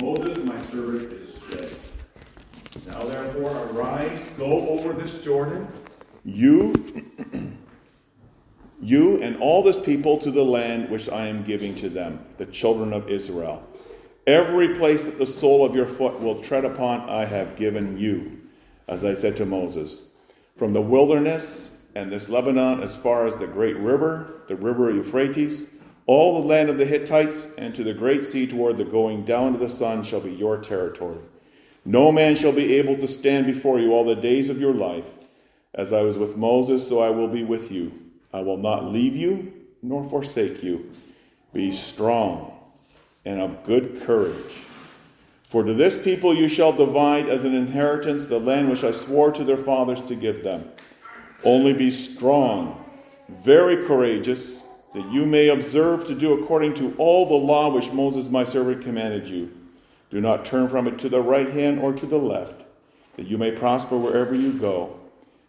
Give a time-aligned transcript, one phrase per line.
[0.00, 2.86] Moses, my servant, is dead.
[2.86, 5.68] Now therefore arise, go over this Jordan,
[6.24, 6.74] you,
[8.82, 12.46] you and all this people to the land which I am giving to them, the
[12.46, 13.62] children of Israel.
[14.26, 18.40] Every place that the sole of your foot will tread upon, I have given you,
[18.88, 20.00] as I said to Moses.
[20.56, 25.68] From the wilderness and this Lebanon as far as the great river, the river Euphrates,
[26.06, 29.54] all the land of the Hittites, and to the great sea toward the going down
[29.54, 31.18] of the sun shall be your territory.
[31.84, 35.10] No man shall be able to stand before you all the days of your life.
[35.74, 37.92] As I was with Moses, so I will be with you.
[38.32, 39.52] I will not leave you
[39.82, 40.90] nor forsake you.
[41.52, 42.58] Be strong
[43.24, 44.56] and of good courage.
[45.48, 49.30] For to this people you shall divide as an inheritance the land which I swore
[49.32, 50.68] to their fathers to give them.
[51.44, 52.84] Only be strong,
[53.28, 54.63] very courageous
[54.94, 58.82] that you may observe to do according to all the law which Moses my servant
[58.82, 59.52] commanded you.
[60.10, 62.64] Do not turn from it to the right hand or to the left,
[63.16, 64.98] that you may prosper wherever you go.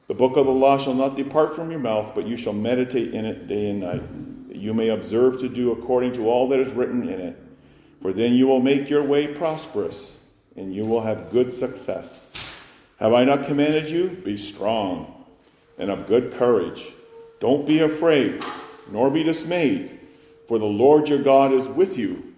[0.08, 3.14] The book of the law shall not depart from your mouth, but you shall meditate
[3.14, 6.59] in it day and night, that you may observe to do according to all that
[6.59, 7.40] is written in it.
[8.02, 10.16] For then you will make your way prosperous,
[10.56, 12.24] and you will have good success.
[12.98, 14.09] Have I not commanded you?
[14.09, 15.26] Be strong
[15.78, 16.94] and of good courage.
[17.40, 18.44] Don't be afraid
[18.91, 20.00] nor be dismayed,
[20.47, 22.33] for the Lord your God is with you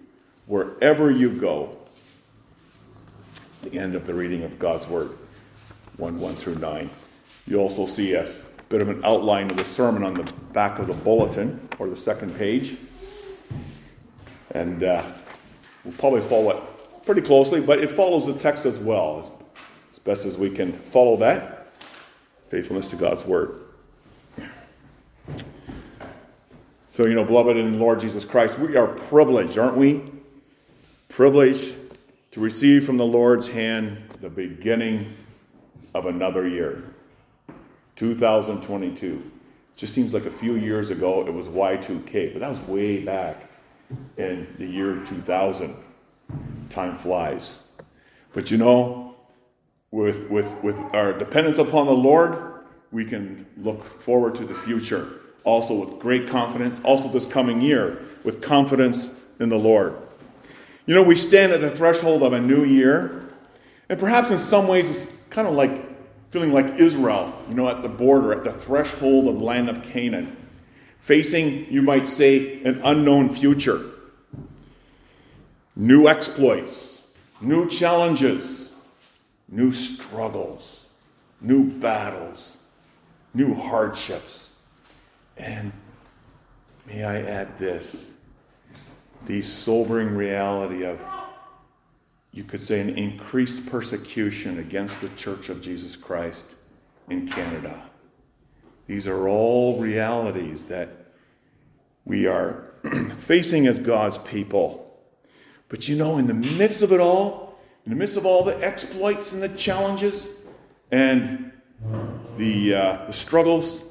[0.46, 1.76] wherever you go.
[3.48, 5.10] It's the end of the reading of God's Word,
[5.96, 6.90] 1 1 through 9.
[7.46, 8.32] You also see a
[8.68, 11.96] bit of an outline of the sermon on the back of the bulletin or the
[11.96, 12.76] second page.
[14.52, 15.04] And uh,
[15.84, 16.62] we'll probably follow it
[17.04, 19.30] pretty closely, but it follows the text as well, as,
[19.92, 21.72] as best as we can follow that.
[22.48, 23.60] Faithfulness to God's Word.
[26.98, 30.02] So, you know, beloved in the Lord Jesus Christ, we are privileged, aren't we?
[31.08, 31.76] Privileged
[32.32, 35.14] to receive from the Lord's hand the beginning
[35.94, 36.82] of another year
[37.94, 39.06] 2022.
[39.06, 43.04] It just seems like a few years ago it was Y2K, but that was way
[43.04, 43.48] back
[44.16, 45.76] in the year 2000.
[46.68, 47.60] Time flies.
[48.32, 49.14] But you know,
[49.92, 55.17] with, with, with our dependence upon the Lord, we can look forward to the future
[55.48, 59.96] also with great confidence, also this coming year with confidence in the Lord.
[60.86, 63.28] You know, we stand at the threshold of a new year,
[63.88, 65.86] and perhaps in some ways it's kind of like
[66.30, 69.82] feeling like Israel, you know, at the border, at the threshold of the land of
[69.82, 70.36] Canaan,
[71.00, 73.86] facing, you might say, an unknown future.
[75.76, 77.00] New exploits,
[77.40, 78.70] new challenges,
[79.48, 80.84] new struggles,
[81.40, 82.58] new battles,
[83.32, 84.47] new hardships.
[85.38, 85.72] And
[86.86, 88.14] may I add this
[89.26, 91.00] the sobering reality of,
[92.32, 96.46] you could say, an increased persecution against the Church of Jesus Christ
[97.10, 97.82] in Canada.
[98.86, 100.88] These are all realities that
[102.04, 102.72] we are
[103.18, 104.98] facing as God's people.
[105.68, 108.56] But you know, in the midst of it all, in the midst of all the
[108.64, 110.28] exploits and the challenges
[110.90, 111.52] and
[112.38, 113.82] the, uh, the struggles,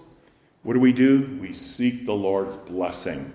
[0.67, 1.38] what do we do?
[1.39, 3.33] We seek the Lord's blessing.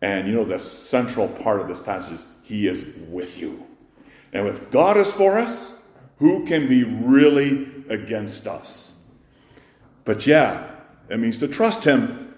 [0.00, 3.66] And you know, the central part of this passage is He is with you.
[4.32, 5.74] And if God is for us,
[6.16, 8.94] who can be really against us?
[10.06, 10.70] But yeah,
[11.10, 12.34] it means to trust Him.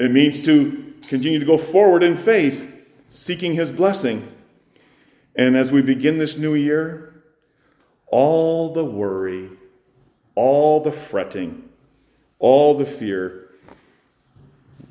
[0.00, 2.74] It means to continue to go forward in faith,
[3.10, 4.26] seeking His blessing.
[5.36, 7.22] And as we begin this new year,
[8.08, 9.50] all the worry,
[10.34, 11.65] all the fretting,
[12.38, 13.50] all the fear,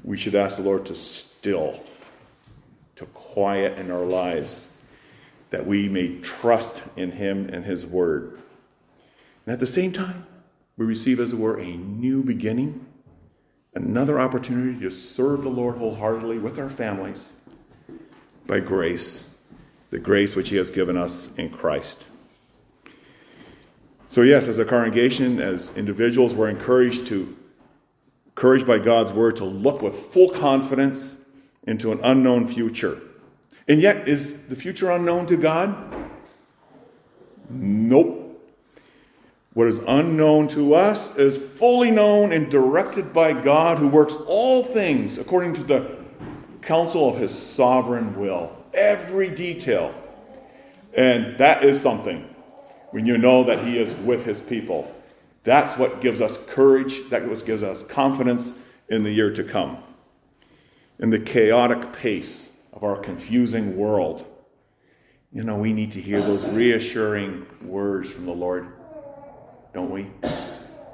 [0.04, 1.84] we should ask the Lord to still,
[2.96, 4.68] to quiet in our lives,
[5.50, 8.40] that we may trust in Him and His Word.
[9.46, 10.26] And at the same time,
[10.78, 12.86] we receive, as it were, a new beginning,
[13.76, 17.34] another opportunity to serve the Lord wholeheartedly with our families
[18.48, 19.28] by grace,
[19.90, 22.04] the grace which He has given us in Christ.
[24.16, 27.36] So, yes, as a congregation, as individuals, we're encouraged to,
[28.28, 31.16] encouraged by God's word to look with full confidence
[31.68, 33.02] into an unknown future.
[33.68, 35.76] And yet, is the future unknown to God?
[37.50, 38.42] Nope.
[39.54, 44.64] What is unknown to us is fully known and directed by God who works all
[44.64, 45.98] things according to the
[46.62, 48.56] counsel of his sovereign will.
[48.74, 49.94] Every detail.
[50.94, 52.34] And that is something
[52.96, 54.90] when you know that He is with His people.
[55.44, 58.54] That's what gives us courage, that what gives us confidence
[58.88, 59.84] in the year to come.
[61.00, 64.26] In the chaotic pace of our confusing world,
[65.36, 68.70] You know, we need to hear those reassuring words from the Lord,
[69.74, 70.10] don't we?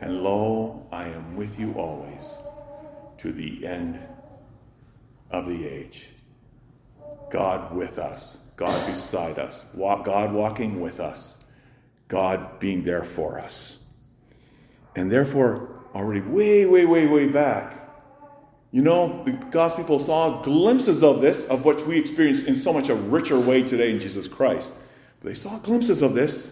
[0.01, 2.33] And lo, I am with you always
[3.19, 3.99] to the end
[5.29, 6.07] of the age.
[7.29, 11.35] God with us, God beside us, God walking with us,
[12.11, 13.77] God being there for us.
[14.97, 17.77] And therefore, already way, way, way, way back,
[18.71, 22.73] you know, the God's people saw glimpses of this, of what we experience in so
[22.73, 24.71] much a richer way today in Jesus Christ.
[25.21, 26.51] But they saw glimpses of this,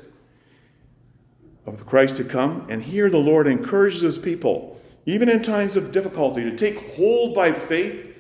[1.66, 5.76] of the Christ to come, and here the Lord encourages his people, even in times
[5.76, 8.16] of difficulty, to take hold by faith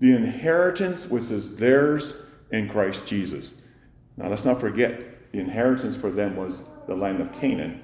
[0.00, 2.16] the inheritance which is theirs
[2.50, 3.54] in Christ Jesus.
[4.16, 5.05] Now let's not forget,
[5.36, 7.82] the inheritance for them was the land of Canaan,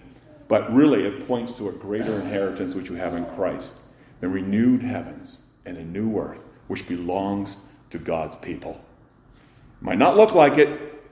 [0.48, 3.74] but really it points to a greater inheritance which we have in Christ
[4.20, 7.58] the renewed heavens and a new earth which belongs
[7.90, 8.80] to God's people.
[9.82, 11.04] Might not look like it,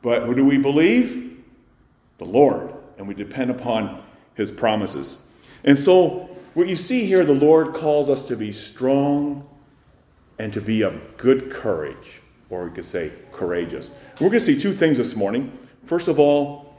[0.00, 1.44] but who do we believe?
[2.16, 4.02] The Lord, and we depend upon
[4.32, 5.18] his promises.
[5.64, 9.46] And so, what you see here, the Lord calls us to be strong
[10.38, 13.90] and to be of good courage, or we could say courageous.
[14.22, 15.52] We're going to see two things this morning.
[15.86, 16.74] First of all,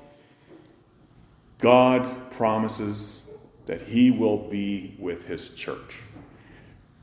[1.60, 3.24] God promises
[3.66, 6.02] that he will be with his church.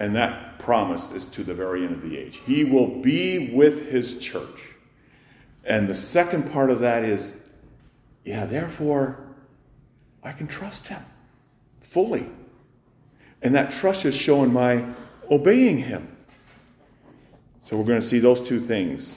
[0.00, 2.42] And that promise is to the very end of the age.
[2.44, 4.68] He will be with his church.
[5.64, 7.32] And the second part of that is,
[8.22, 9.24] yeah, therefore,
[10.22, 11.02] I can trust him
[11.80, 12.28] fully.
[13.40, 14.84] And that trust is shown by
[15.30, 16.14] obeying him.
[17.62, 19.16] So we're going to see those two things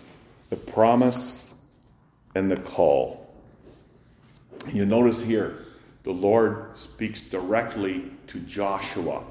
[0.49, 1.43] the promise
[2.37, 3.27] and the call.
[4.71, 5.65] You notice here,
[6.03, 9.23] the Lord speaks directly to Joshua.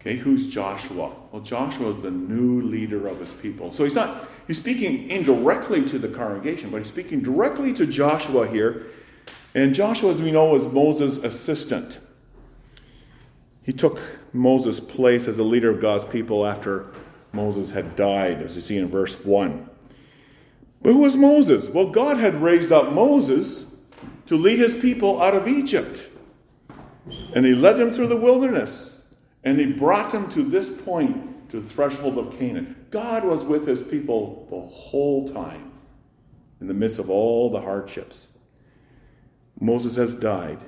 [0.00, 1.12] Okay, who's Joshua?
[1.30, 3.70] Well, Joshua is the new leader of his people.
[3.70, 8.48] So he's not, he's speaking indirectly to the congregation, but he's speaking directly to Joshua
[8.48, 8.86] here.
[9.54, 12.00] And Joshua, as we know, was Moses' assistant.
[13.62, 14.00] He took
[14.32, 16.86] Moses' place as a leader of God's people after
[17.32, 19.68] Moses had died, as you see in verse 1.
[20.82, 21.68] But who was Moses?
[21.68, 23.66] Well, God had raised up Moses
[24.26, 26.08] to lead his people out of Egypt.
[27.34, 29.02] And he led them through the wilderness.
[29.44, 32.86] And he brought them to this point, to the threshold of Canaan.
[32.90, 35.72] God was with his people the whole time,
[36.60, 38.28] in the midst of all the hardships.
[39.60, 40.58] Moses has died,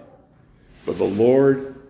[0.87, 1.89] but the Lord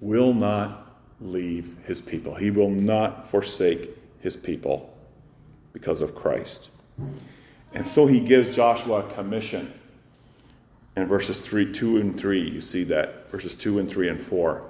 [0.00, 2.34] will not leave his people.
[2.34, 4.96] He will not forsake his people
[5.72, 6.70] because of Christ.
[7.74, 9.72] And so he gives Joshua a commission
[10.96, 13.30] in verses 3, 2 and 3, you see that.
[13.30, 14.62] Verses 2 and 3 and 4.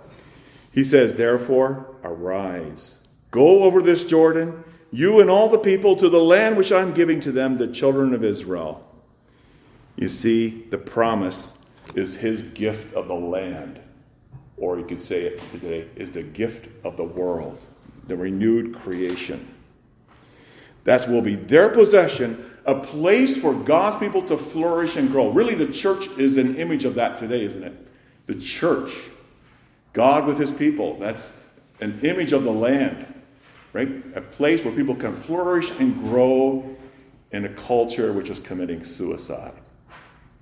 [0.73, 2.95] He says, Therefore, arise,
[3.31, 4.63] go over this Jordan,
[4.93, 8.15] you and all the people, to the land which I'm giving to them, the children
[8.15, 8.89] of Israel.
[9.97, 11.53] You see, the promise
[11.95, 13.81] is his gift of the land,
[14.57, 17.65] or you could say it today, is the gift of the world,
[18.07, 19.49] the renewed creation.
[20.85, 25.31] That will be their possession a place for God's people to flourish and grow.
[25.31, 27.75] Really, the church is an image of that today, isn't it?
[28.27, 28.93] The church,
[29.93, 31.33] God with his people, that's
[31.81, 33.07] an image of the land,
[33.73, 33.89] right?
[34.15, 36.77] A place where people can flourish and grow
[37.33, 39.55] in a culture which is committing suicide,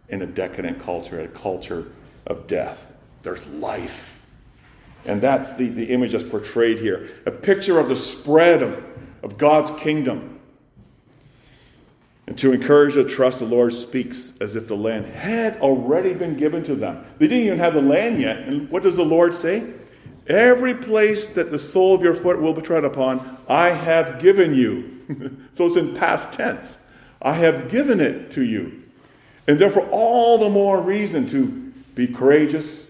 [0.08, 1.92] in a decadent culture, a culture
[2.26, 2.92] of death.
[3.22, 4.12] There's life.
[5.06, 7.10] And that's the, the image that's portrayed here.
[7.26, 8.84] A picture of the spread of,
[9.22, 10.39] of God's kingdom
[12.30, 16.36] and to encourage the trust, the Lord speaks as if the land had already been
[16.36, 17.04] given to them.
[17.18, 18.38] They didn't even have the land yet.
[18.46, 19.68] And what does the Lord say?
[20.28, 24.54] Every place that the sole of your foot will be tread upon, I have given
[24.54, 25.00] you.
[25.54, 26.78] so it's in past tense.
[27.20, 28.80] I have given it to you.
[29.48, 31.48] And therefore, all the more reason to
[31.96, 32.84] be courageous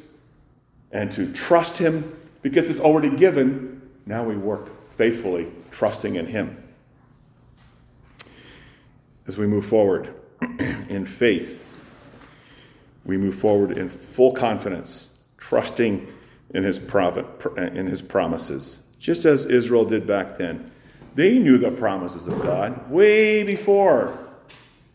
[0.92, 3.80] and to trust Him because it's already given.
[4.04, 4.68] Now we work
[4.98, 6.58] faithfully, trusting in Him
[9.26, 10.14] as we move forward
[10.88, 11.64] in faith.
[13.04, 15.08] We move forward in full confidence,
[15.38, 16.12] trusting
[16.50, 16.78] in his,
[17.56, 20.70] in his promises, just as Israel did back then.
[21.14, 24.18] They knew the promises of God way before.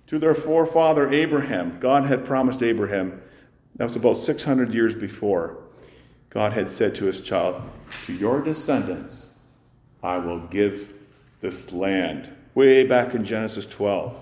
[0.07, 3.21] To their forefather Abraham, God had promised Abraham,
[3.75, 5.57] that was about 600 years before.
[6.29, 7.61] God had said to his child,
[8.05, 9.29] To your descendants
[10.03, 10.93] I will give
[11.41, 12.34] this land.
[12.55, 14.19] Way back in Genesis 12.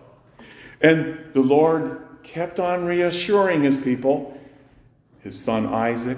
[0.81, 4.37] And the Lord kept on reassuring his people,
[5.21, 6.17] his son Isaac,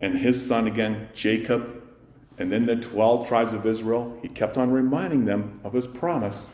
[0.00, 1.82] and his son again, Jacob,
[2.38, 4.18] and then the 12 tribes of Israel.
[4.22, 6.48] He kept on reminding them of his promise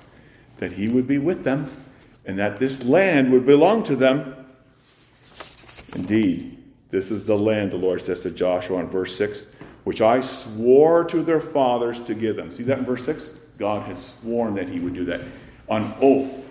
[0.58, 1.70] that he would be with them
[2.24, 4.34] and that this land would belong to them.
[5.94, 6.58] Indeed,
[6.90, 9.46] this is the land, the Lord says to Joshua in verse 6,
[9.84, 12.50] which I swore to their fathers to give them.
[12.50, 13.34] See that in verse 6?
[13.58, 15.22] God had sworn that he would do that
[15.68, 16.44] on oath.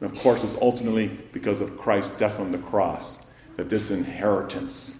[0.00, 3.26] And of course, it's ultimately because of Christ's death on the cross
[3.56, 4.98] that this inheritance,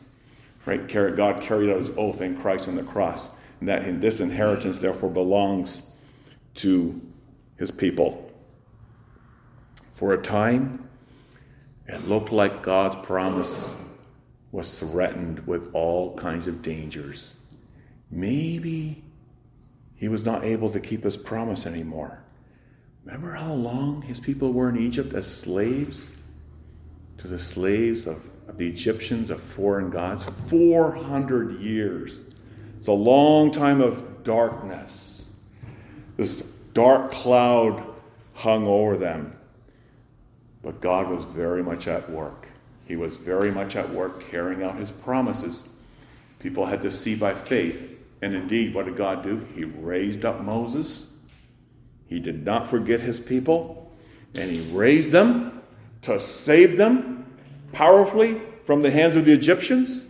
[0.66, 0.86] right?
[0.86, 3.30] God carried out his oath in Christ on the cross.
[3.60, 5.82] And that in this inheritance, therefore, belongs
[6.54, 7.00] to
[7.56, 8.30] his people.
[9.94, 10.88] For a time,
[11.86, 13.68] it looked like God's promise
[14.52, 17.34] was threatened with all kinds of dangers.
[18.10, 19.02] Maybe
[20.04, 22.18] he was not able to keep his promise anymore.
[23.06, 26.04] Remember how long his people were in Egypt as slaves
[27.16, 30.24] to the slaves of, of the Egyptians, of foreign gods?
[30.24, 32.20] 400 years.
[32.76, 35.24] It's a long time of darkness.
[36.18, 36.42] This
[36.74, 37.82] dark cloud
[38.34, 39.34] hung over them.
[40.62, 42.46] But God was very much at work.
[42.84, 45.64] He was very much at work carrying out his promises.
[46.40, 47.93] People had to see by faith.
[48.24, 49.46] And indeed, what did God do?
[49.54, 51.08] He raised up Moses.
[52.06, 53.92] He did not forget his people.
[54.34, 55.60] And he raised them
[56.00, 57.26] to save them
[57.72, 60.04] powerfully from the hands of the Egyptians.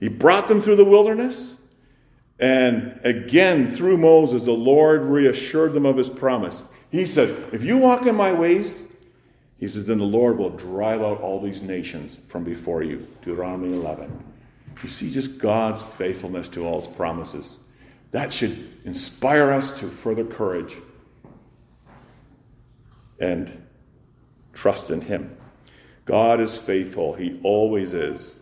[0.00, 1.56] He brought them through the wilderness.
[2.38, 6.62] And again, through Moses, the Lord reassured them of his promise.
[6.90, 8.82] He says, If you walk in my ways,
[9.58, 13.06] he says, then the Lord will drive out all these nations from before you.
[13.20, 14.33] Deuteronomy 11.
[14.82, 17.58] You see just God's faithfulness to all his promises.
[18.10, 20.76] That should inspire us to further courage
[23.20, 23.50] and
[24.52, 25.36] trust in him.
[26.04, 28.36] God is faithful, he always is.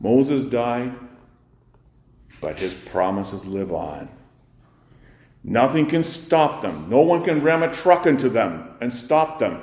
[0.00, 0.94] Moses died,
[2.40, 4.08] but his promises live on.
[5.42, 6.88] Nothing can stop them.
[6.90, 9.62] No one can ram a truck into them and stop them.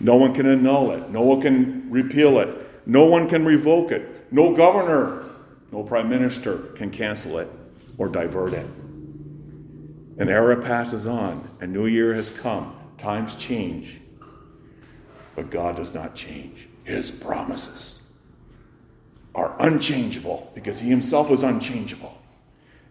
[0.00, 1.10] No one can annul it.
[1.10, 2.86] No one can repeal it.
[2.86, 4.23] No one can revoke it.
[4.34, 5.26] No governor,
[5.70, 7.48] no prime minister can cancel it
[7.98, 8.66] or divert it.
[10.18, 14.00] An era passes on, a new year has come, times change.
[15.36, 16.68] But God does not change.
[16.82, 18.00] His promises
[19.36, 22.20] are unchangeable because He Himself is unchangeable.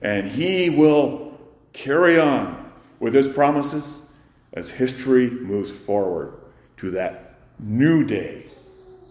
[0.01, 1.38] And He will
[1.73, 2.71] carry on
[3.01, 4.03] with His promises
[4.53, 6.35] as history moves forward
[6.77, 8.45] to that new day,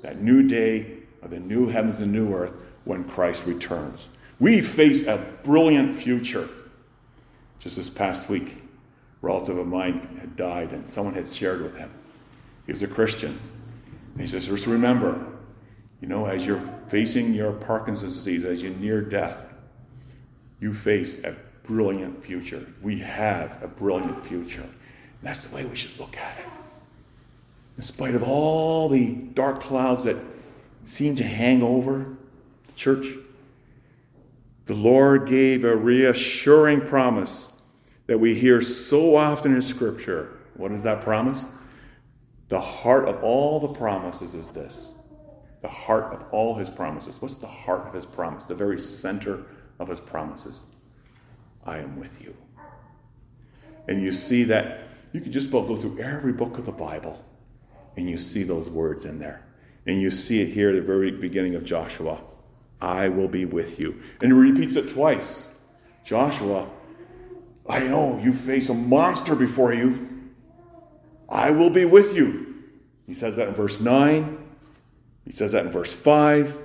[0.01, 4.09] that new day of the new heavens and new earth when Christ returns.
[4.41, 6.49] We face a brilliant future.
[7.61, 8.57] Just this past week, a
[9.27, 11.91] relative of mine had died, and someone had shared with him.
[12.67, 13.39] He was a Christian.
[14.13, 15.25] And he says, just remember,
[16.01, 19.47] you know, as you're facing your Parkinson's disease, as you near death,
[20.61, 22.67] you face a brilliant future.
[22.83, 24.63] We have a brilliant future.
[24.63, 26.47] And that's the way we should look at it
[27.77, 30.17] in spite of all the dark clouds that
[30.85, 32.17] seem to hang over
[32.67, 33.07] the church,
[34.67, 37.49] the Lord gave a reassuring promise
[38.07, 40.39] that we hear so often in Scripture.
[40.55, 41.45] What is that promise?
[42.49, 44.93] The heart of all the promises is this.
[45.63, 47.21] The heart of all his promises.
[47.21, 48.45] What's the heart of his promise?
[48.45, 49.45] The very center
[49.79, 50.61] of his promises.
[51.65, 52.37] I am with you.
[53.89, 57.23] And you see that you can just about go through every book of the Bible
[57.97, 59.45] and you see those words in there.
[59.87, 62.21] And you see it here at the very beginning of Joshua
[62.81, 64.03] I will be with you.
[64.21, 65.47] And he repeats it twice.
[66.05, 66.69] Joshua,
[67.69, 70.09] I know you face a monster before you.
[71.29, 72.65] I will be with you.
[73.07, 74.39] He says that in verse 9.
[75.25, 76.61] He says that in verse 5.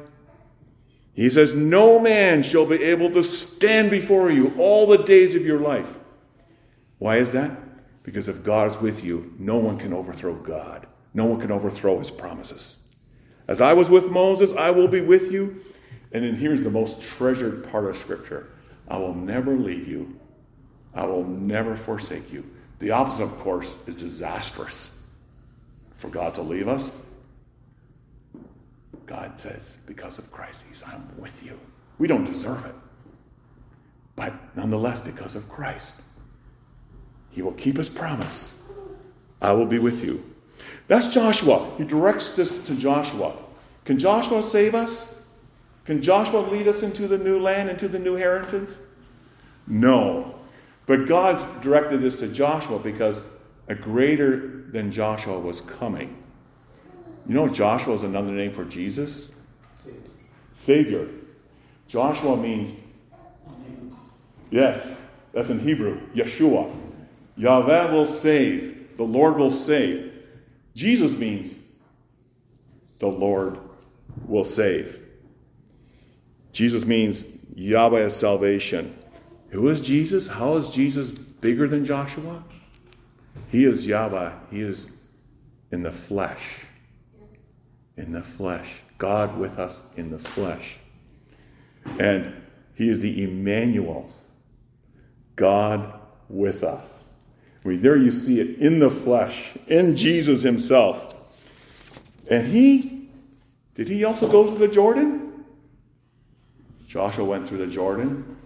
[1.13, 5.45] He says, No man shall be able to stand before you all the days of
[5.45, 5.99] your life.
[6.97, 7.55] Why is that?
[8.01, 10.87] Because if God is with you, no one can overthrow God.
[11.13, 12.76] No one can overthrow his promises.
[13.47, 15.63] As I was with Moses, I will be with you.
[16.11, 18.49] And then here's the most treasured part of Scripture
[18.87, 20.17] I will never leave you,
[20.93, 22.43] I will never forsake you.
[22.79, 24.91] The opposite, of course, is disastrous.
[25.93, 26.93] For God to leave us,
[29.07, 31.59] God says, because of Christ, He's, I'm with you.
[31.97, 32.75] We don't deserve it.
[34.15, 35.95] But nonetheless, because of Christ,
[37.31, 38.55] He will keep His promise.
[39.41, 40.23] I will be with you.
[40.87, 41.69] That's Joshua.
[41.77, 43.35] He directs this to Joshua.
[43.85, 45.07] Can Joshua save us?
[45.85, 48.77] Can Joshua lead us into the new land, into the new inheritance?
[49.67, 50.35] No.
[50.85, 53.21] But God directed this to Joshua because
[53.67, 56.23] a greater than Joshua was coming.
[57.27, 59.29] You know, Joshua is another name for Jesus?
[60.51, 61.07] Savior.
[61.87, 62.71] Joshua means,
[64.49, 64.95] yes,
[65.33, 66.73] that's in Hebrew, Yeshua.
[67.35, 68.97] Yahweh will save.
[68.97, 70.06] the Lord will save.
[70.77, 71.55] Jesus means
[72.99, 73.57] the Lord
[74.27, 74.99] will save.
[76.51, 77.23] Jesus means
[77.55, 78.95] Yahweh is salvation.
[79.49, 80.27] Who is Jesus?
[80.27, 82.43] How is Jesus bigger than Joshua?
[83.49, 84.31] He is Yahweh.
[84.51, 84.87] He is
[85.71, 86.59] in the flesh.
[87.95, 88.69] In the flesh.
[88.99, 90.75] God with us in the flesh.
[91.97, 92.35] And
[92.75, 94.11] He is the Emmanuel.
[95.35, 97.06] God with us.
[97.75, 101.15] There you see it in the flesh, in Jesus Himself.
[102.29, 103.09] And He,
[103.75, 105.43] did He also go through the Jordan?
[106.87, 108.37] Joshua went through the Jordan.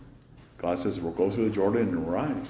[0.58, 2.48] God says, We'll go through the Jordan and rise.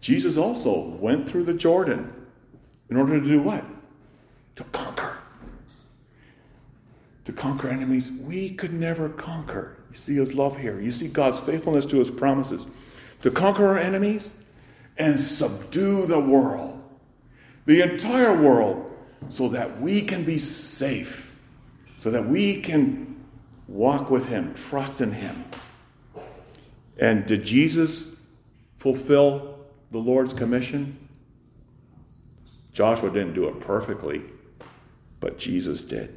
[0.00, 2.12] Jesus also went through the Jordan
[2.90, 3.64] in order to do what?
[4.56, 5.18] To conquer.
[7.24, 9.76] To conquer enemies we could never conquer.
[9.90, 10.80] You see his love here.
[10.80, 12.66] You see God's faithfulness to his promises.
[13.22, 14.34] To conquer our enemies
[15.02, 16.80] and subdue the world,
[17.66, 18.88] the entire world,
[19.30, 21.36] so that we can be safe,
[21.98, 23.16] so that we can
[23.66, 25.44] walk with him, trust in him.
[26.98, 28.04] And did Jesus
[28.76, 29.58] fulfill
[29.90, 30.96] the Lord's commission?
[32.72, 34.22] Joshua didn't do it perfectly,
[35.18, 36.14] but Jesus did.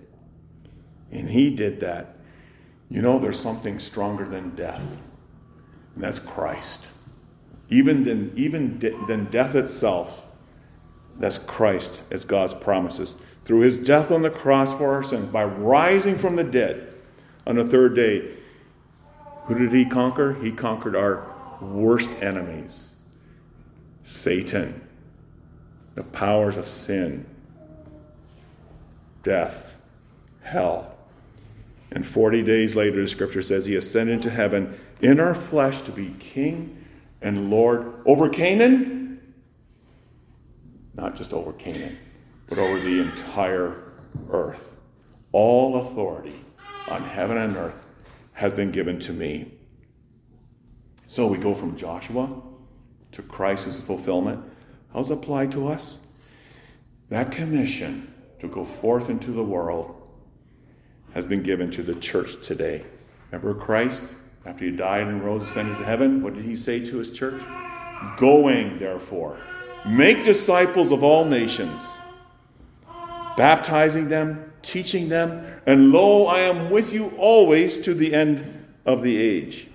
[1.11, 2.17] And he did that.
[2.89, 4.85] You know, there's something stronger than death,
[5.95, 6.91] and that's Christ.
[7.69, 10.27] Even than, even de- than death itself,
[11.17, 13.15] that's Christ as God's promises.
[13.45, 16.93] Through his death on the cross for our sins, by rising from the dead
[17.47, 18.35] on the third day,
[19.45, 20.33] who did he conquer?
[20.33, 21.27] He conquered our
[21.61, 22.89] worst enemies
[24.01, 24.81] Satan,
[25.95, 27.25] the powers of sin,
[29.23, 29.77] death,
[30.41, 30.95] hell.
[31.91, 35.91] And 40 days later, the scripture says he ascended into heaven in our flesh to
[35.91, 36.84] be king
[37.25, 39.33] and Lord over Canaan.
[40.93, 41.97] Not just over Canaan,
[42.47, 43.93] but over the entire
[44.29, 44.71] earth.
[45.31, 46.39] All authority
[46.87, 47.83] on heaven and earth
[48.33, 49.51] has been given to me.
[51.07, 52.29] So we go from Joshua
[53.11, 54.43] to Christ as a fulfillment.
[54.93, 55.97] How's it apply to us?
[57.09, 59.99] That commission to go forth into the world
[61.13, 62.85] has been given to the church today.
[63.31, 64.03] Remember Christ,
[64.45, 67.41] after he died and rose, ascended to heaven, what did he say to his church?
[68.17, 69.37] Going, therefore,
[69.87, 71.81] make disciples of all nations,
[73.37, 79.01] baptizing them, teaching them, and lo, I am with you always to the end of
[79.01, 79.67] the age.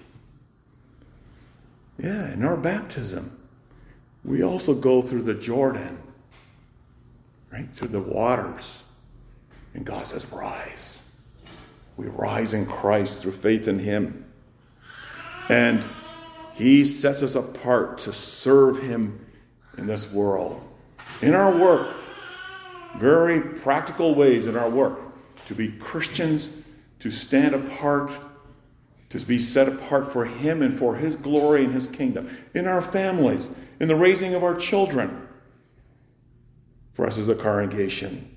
[1.98, 3.36] Yeah, in our baptism,
[4.24, 5.98] we also go through the Jordan,
[7.52, 7.68] right?
[7.74, 8.82] Through the waters.
[9.74, 11.00] And God says, Rise.
[11.96, 14.24] We rise in Christ through faith in Him.
[15.50, 15.86] And
[16.54, 19.26] He sets us apart to serve Him
[19.76, 20.66] in this world.
[21.20, 21.94] In our work,
[22.96, 24.98] very practical ways in our work,
[25.44, 26.50] to be Christians,
[27.00, 28.18] to stand apart
[29.10, 32.80] to be set apart for Him and for His glory and His kingdom, in our
[32.80, 35.28] families, in the raising of our children,
[36.92, 38.36] for us as a congregation.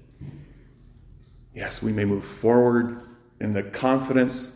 [1.54, 3.02] Yes, we may move forward
[3.40, 4.52] in the confidence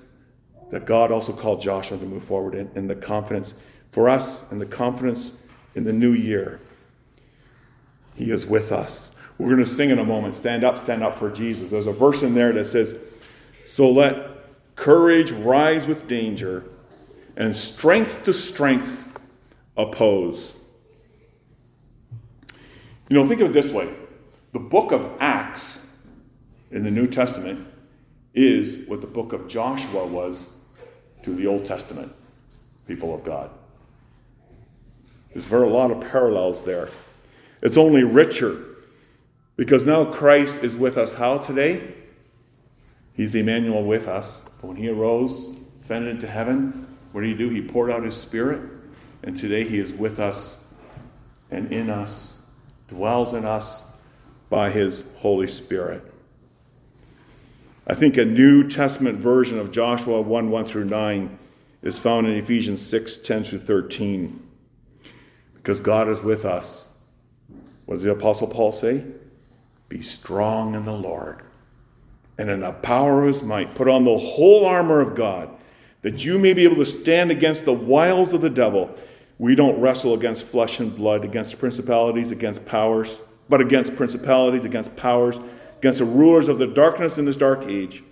[0.70, 3.54] that God also called Joshua to move forward in, in the confidence
[3.92, 5.32] for us and the confidence
[5.76, 6.60] in the new year.
[8.16, 9.12] He is with us.
[9.38, 10.36] We're going to sing in a moment.
[10.36, 11.70] Stand up, stand up for Jesus.
[11.70, 12.96] There's a verse in there that says,
[13.66, 16.64] So let courage rise with danger,
[17.36, 19.20] and strength to strength
[19.78, 20.56] oppose.
[23.10, 23.94] You know, think of it this way
[24.54, 25.80] the book of Acts
[26.72, 27.68] in the New Testament
[28.34, 30.48] is what the book of Joshua was
[31.36, 32.12] the Old Testament
[32.88, 33.50] people of God.
[35.34, 36.90] There's very a lot of parallels there.
[37.62, 38.64] It's only richer
[39.56, 41.94] because now Christ is with us how today?
[43.14, 44.42] He's Emmanuel with us.
[44.62, 47.50] But when he arose, ascended into heaven, what did he do?
[47.50, 48.62] He poured out his spirit,
[49.24, 50.58] and today he is with us
[51.52, 52.36] and in us,
[52.88, 53.84] dwells in us
[54.50, 56.04] by his Holy Spirit.
[57.88, 61.40] I think a New Testament version of Joshua 1 1 through 9
[61.84, 64.48] is found in Ephesians 6 10 through 13.
[65.56, 66.86] Because God is with us.
[67.86, 69.04] What does the Apostle Paul say?
[69.88, 71.44] Be strong in the Lord
[72.38, 75.50] and in the power of his might, put on the whole armor of God,
[76.02, 78.94] that you may be able to stand against the wiles of the devil.
[79.40, 83.20] We don't wrestle against flesh and blood, against principalities, against powers,
[83.50, 85.40] but against principalities, against powers,
[85.80, 88.04] against the rulers of the darkness in this dark age,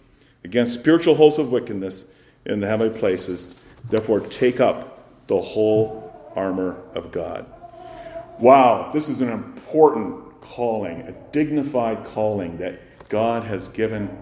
[0.44, 2.06] against spiritual hosts of wickedness
[2.46, 3.56] in the heavenly places.
[3.90, 7.46] Therefore, take up the whole armor of God.
[8.40, 14.16] Wow, this is an important calling, a dignified calling that God has given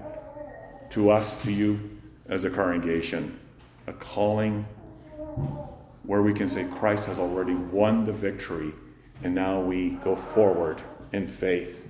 [0.92, 3.40] to us, to you as a congregation.
[3.88, 4.66] A calling
[6.04, 8.74] where we can say Christ has already won the victory,
[9.24, 11.83] and now we go forward in faith.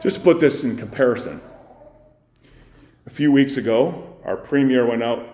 [0.00, 1.40] Just to put this in comparison,
[3.06, 5.26] a few weeks ago, our premier went out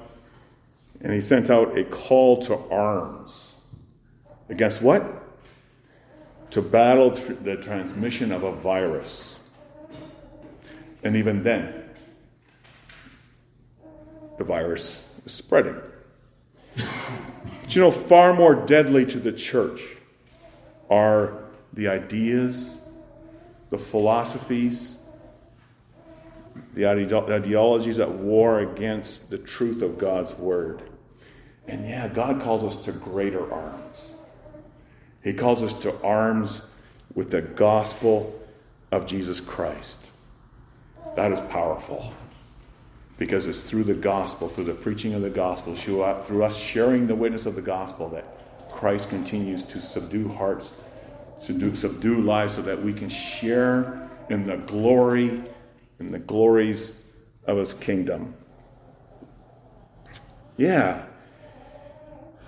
[1.03, 3.57] and he sent out a call to arms.
[4.48, 5.05] Against what?
[6.53, 9.38] To battle the transmission of a virus.
[11.03, 11.85] And even then,
[14.38, 15.77] the virus is spreading.
[16.77, 19.83] But you know, far more deadly to the church
[20.88, 22.74] are the ideas,
[23.70, 24.96] the philosophies,
[26.74, 30.83] the ideologies that war against the truth of God's word.
[31.66, 34.14] And yeah, God calls us to greater arms.
[35.22, 36.62] He calls us to arms
[37.14, 38.38] with the gospel
[38.92, 40.11] of Jesus Christ.
[41.16, 42.12] That is powerful
[43.16, 47.07] because it's through the gospel, through the preaching of the gospel, through uh, us sharing
[47.07, 48.24] the witness of the gospel that
[48.70, 50.72] Christ continues to subdue hearts,
[51.45, 55.43] subdue, subdue lives, so that we can share in the glory,
[56.01, 56.93] in the glories
[57.47, 58.35] of His kingdom.
[60.57, 61.05] Yeah.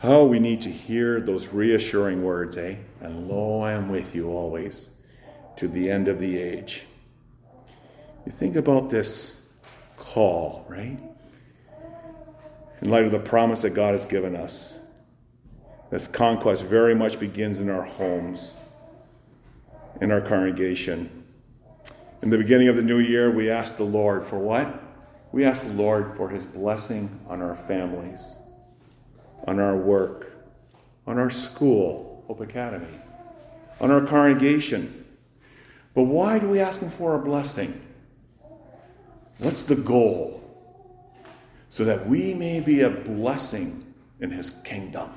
[0.01, 2.77] How we need to hear those reassuring words, eh?
[3.01, 4.91] And lo, I am with you always
[5.57, 6.85] to the end of the age.
[8.25, 9.37] You think about this
[9.97, 10.99] call, right?
[12.83, 14.75] In light of the promise that God has given us.
[15.91, 18.53] This conquest very much begins in our homes,
[20.01, 21.25] in our congregation.
[22.23, 24.83] In the beginning of the new year, we ask the Lord for what?
[25.33, 28.35] We ask the Lord for his blessing on our families,
[29.47, 30.33] on our work,
[31.07, 33.01] on our school, Hope Academy,
[33.81, 35.05] on our congregation.
[35.95, 37.83] But why do we ask him for a blessing?
[39.39, 40.43] What's the goal?
[41.69, 43.85] So that we may be a blessing
[44.21, 45.11] in his kingdom.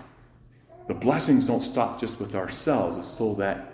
[0.88, 3.69] The blessings don't stop just with ourselves, it's so that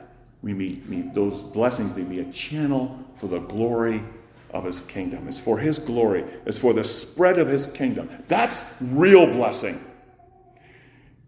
[0.45, 4.03] we meet, those blessings may be a channel for the glory
[4.51, 5.27] of his kingdom.
[5.27, 8.07] It's for his glory, it's for the spread of his kingdom.
[8.27, 9.83] That's real blessing.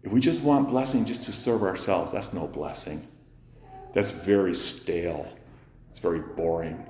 [0.04, 3.06] If we just want blessing just to serve ourselves, that's no blessing.
[3.92, 5.26] That's very stale.
[5.90, 6.86] It's very boring.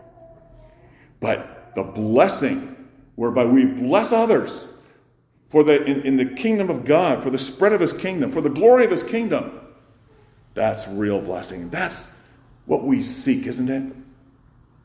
[1.20, 4.66] But the blessing whereby we bless others
[5.48, 8.42] for the in, in, the kingdom of God, for the spread of his kingdom, for
[8.42, 9.60] the glory of his kingdom.
[10.52, 11.70] That's real blessing.
[11.70, 12.08] That's
[12.68, 13.82] what we seek, isn't it?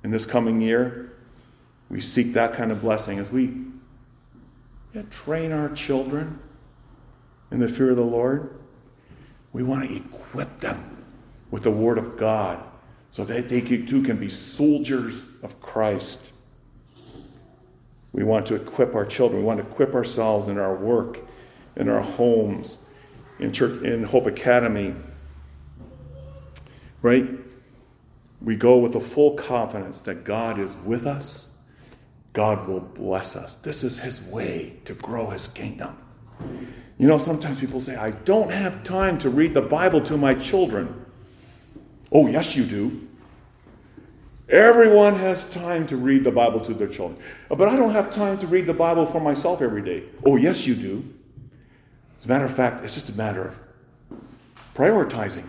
[0.03, 1.11] In this coming year,
[1.89, 3.57] we seek that kind of blessing as we
[4.93, 6.39] yeah, train our children
[7.51, 8.57] in the fear of the Lord.
[9.51, 11.05] We want to equip them
[11.51, 12.63] with the Word of God
[13.11, 16.31] so that they too can be soldiers of Christ.
[18.13, 19.41] We want to equip our children.
[19.41, 21.19] We want to equip ourselves in our work,
[21.75, 22.77] in our homes,
[23.39, 24.95] in church, in Hope Academy.
[27.01, 27.42] Right?
[28.43, 31.47] We go with a full confidence that God is with us.
[32.33, 33.55] God will bless us.
[33.55, 35.97] This is His way to grow His kingdom.
[36.97, 40.33] You know, sometimes people say, I don't have time to read the Bible to my
[40.33, 41.05] children.
[42.11, 43.07] Oh, yes, you do.
[44.49, 47.19] Everyone has time to read the Bible to their children.
[47.47, 50.03] But I don't have time to read the Bible for myself every day.
[50.25, 51.03] Oh, yes, you do.
[52.17, 53.59] As a matter of fact, it's just a matter of
[54.75, 55.47] prioritizing.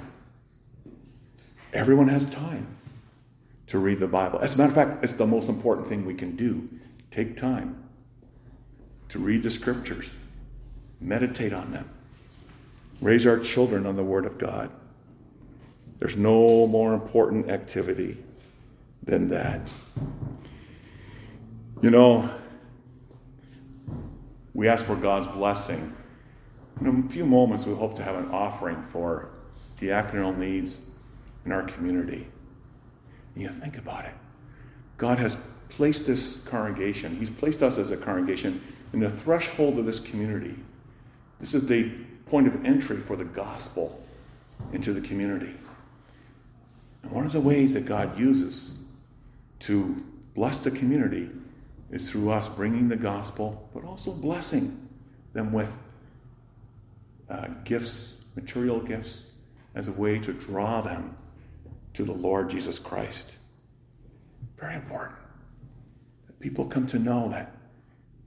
[1.73, 2.67] Everyone has time
[3.67, 4.39] to read the Bible.
[4.41, 6.69] As a matter of fact, it's the most important thing we can do.
[7.11, 7.83] Take time
[9.09, 10.15] to read the scriptures,
[11.01, 11.89] meditate on them,
[13.01, 14.71] raise our children on the Word of God.
[15.99, 18.19] There's no more important activity
[19.05, 19.61] than that.
[21.81, 22.31] You know,
[24.55, 25.95] we ask for God's blessing.
[26.81, 29.31] In a few moments, we hope to have an offering for
[29.81, 30.79] diaconal needs
[31.45, 32.27] in our community.
[33.37, 34.15] You think about it.
[34.97, 35.37] God has
[35.69, 40.55] placed this congregation, He's placed us as a congregation in the threshold of this community.
[41.41, 41.91] This is the
[42.27, 44.01] point of entry for the gospel
[44.73, 45.55] into the community.
[47.03, 48.73] And one of the ways that God uses
[49.61, 50.03] to
[50.35, 51.29] bless the community
[51.91, 54.89] is through us bringing the gospel, but also blessing
[55.33, 55.71] them with
[57.29, 59.25] uh, gifts, material gifts,
[59.75, 61.17] as a way to draw them
[61.95, 63.33] to the Lord Jesus Christ.
[64.59, 65.19] Very important
[66.27, 67.57] that people come to know that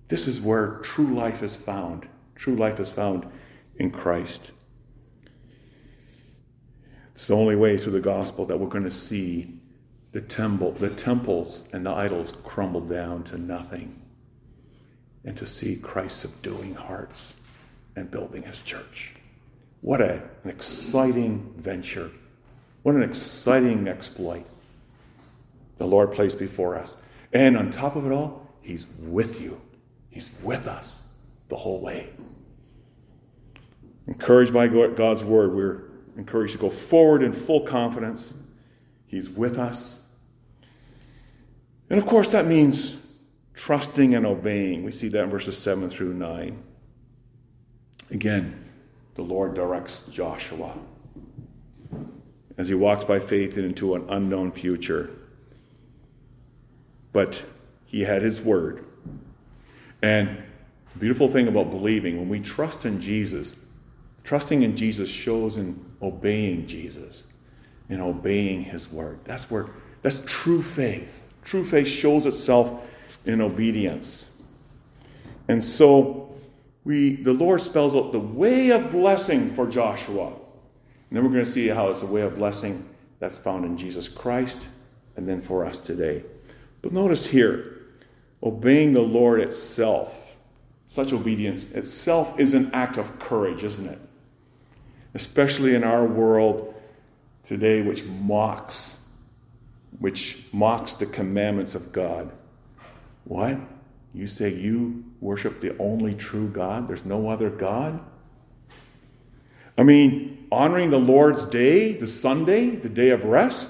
[0.07, 2.07] this is where true life is found.
[2.35, 3.27] True life is found
[3.77, 4.51] in Christ.
[7.11, 9.59] It's the only way through the gospel that we're going to see
[10.11, 13.99] the temple, the temples and the idols crumble down to nothing,
[15.25, 17.33] and to see Christ subduing hearts
[17.95, 19.13] and building his church.
[19.81, 22.11] What a, an exciting venture.
[22.87, 24.45] What an exciting exploit
[25.77, 26.95] the Lord placed before us.
[27.33, 29.59] And on top of it all, He's with you.
[30.09, 30.97] He's with us
[31.49, 32.07] the whole way.
[34.07, 38.33] Encouraged by God's word, we're encouraged to go forward in full confidence.
[39.07, 39.99] He's with us.
[41.89, 42.95] And of course, that means
[43.53, 44.85] trusting and obeying.
[44.85, 46.63] We see that in verses 7 through 9.
[48.11, 48.63] Again,
[49.15, 50.73] the Lord directs Joshua
[52.57, 55.11] as he walks by faith into an unknown future.
[57.13, 57.43] But
[57.85, 58.85] he had his word.
[60.01, 60.43] And
[60.99, 63.55] beautiful thing about believing, when we trust in Jesus,
[64.23, 67.23] trusting in Jesus shows in obeying Jesus,
[67.89, 69.19] in obeying his word.
[69.23, 69.67] That's where
[70.01, 71.23] that's true faith.
[71.43, 72.87] True faith shows itself
[73.25, 74.29] in obedience.
[75.47, 76.35] And so
[76.83, 80.33] we the Lord spells out the way of blessing for Joshua.
[81.11, 82.87] Then we're going to see how it's a way of blessing
[83.19, 84.69] that's found in Jesus Christ
[85.15, 86.23] and then for us today.
[86.81, 87.87] But notice here,
[88.43, 90.37] obeying the Lord itself,
[90.87, 93.99] such obedience itself is an act of courage, isn't it?
[95.13, 96.75] Especially in our world
[97.43, 98.97] today, which mocks,
[99.99, 102.31] which mocks the commandments of God.
[103.23, 103.57] What?
[104.13, 106.87] You say you worship the only true God?
[106.87, 107.99] There's no other God?
[109.77, 113.69] I mean, honoring the Lord's day, the Sunday, the day of rest.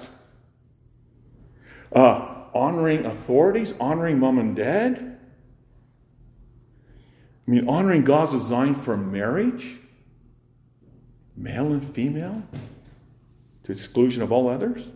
[1.93, 5.17] Uh, honoring authorities, honoring mom and dad.
[7.47, 9.77] I mean, honoring God's design for marriage,
[11.35, 12.43] male and female,
[13.63, 14.87] to exclusion of all others.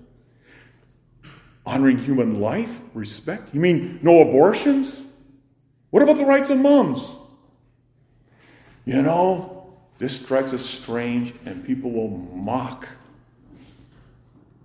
[1.66, 3.54] Honoring human life, respect.
[3.54, 5.04] You mean no abortions?
[5.92, 7.16] What about the rights of moms?
[8.86, 9.51] You know,
[10.02, 12.88] this strikes us strange, and people will mock.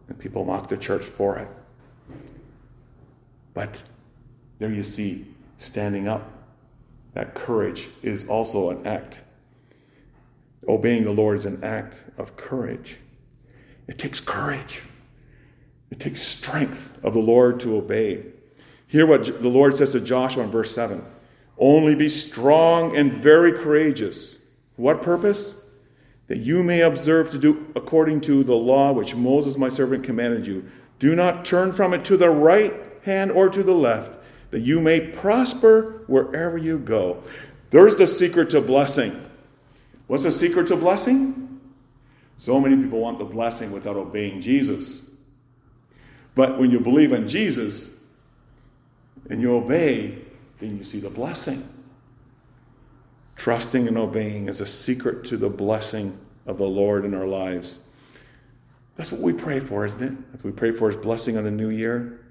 [0.09, 1.49] And people mock the church for it.
[3.53, 3.83] But
[4.59, 5.27] there you see,
[5.59, 6.33] standing up,
[7.12, 9.20] that courage is also an act.
[10.68, 12.96] Obeying the Lord is an act of courage.
[13.88, 14.81] It takes courage.
[15.90, 18.25] It takes strength of the Lord to obey.
[18.87, 21.05] Hear what the Lord says to Joshua in verse 7
[21.59, 24.36] Only be strong and very courageous.
[24.77, 25.55] What purpose?
[26.29, 30.47] That you may observe to do according to the law which Moses my servant commanded
[30.47, 30.69] you.
[30.99, 34.19] Do not turn from it to the right hand or to the left,
[34.51, 37.23] that you may prosper wherever you go.
[37.71, 39.29] There's the secret to blessing.
[40.07, 41.61] What's the secret to blessing?
[42.37, 45.03] So many people want the blessing without obeying Jesus.
[46.35, 47.91] But when you believe in Jesus
[49.31, 50.19] and you obey,
[50.59, 51.67] then you see the blessing.
[53.37, 57.79] Trusting and obeying is a secret to the blessing of the Lord in our lives.
[58.96, 60.12] That's what we pray for, isn't it?
[60.35, 62.27] If we pray for His blessing on the new year,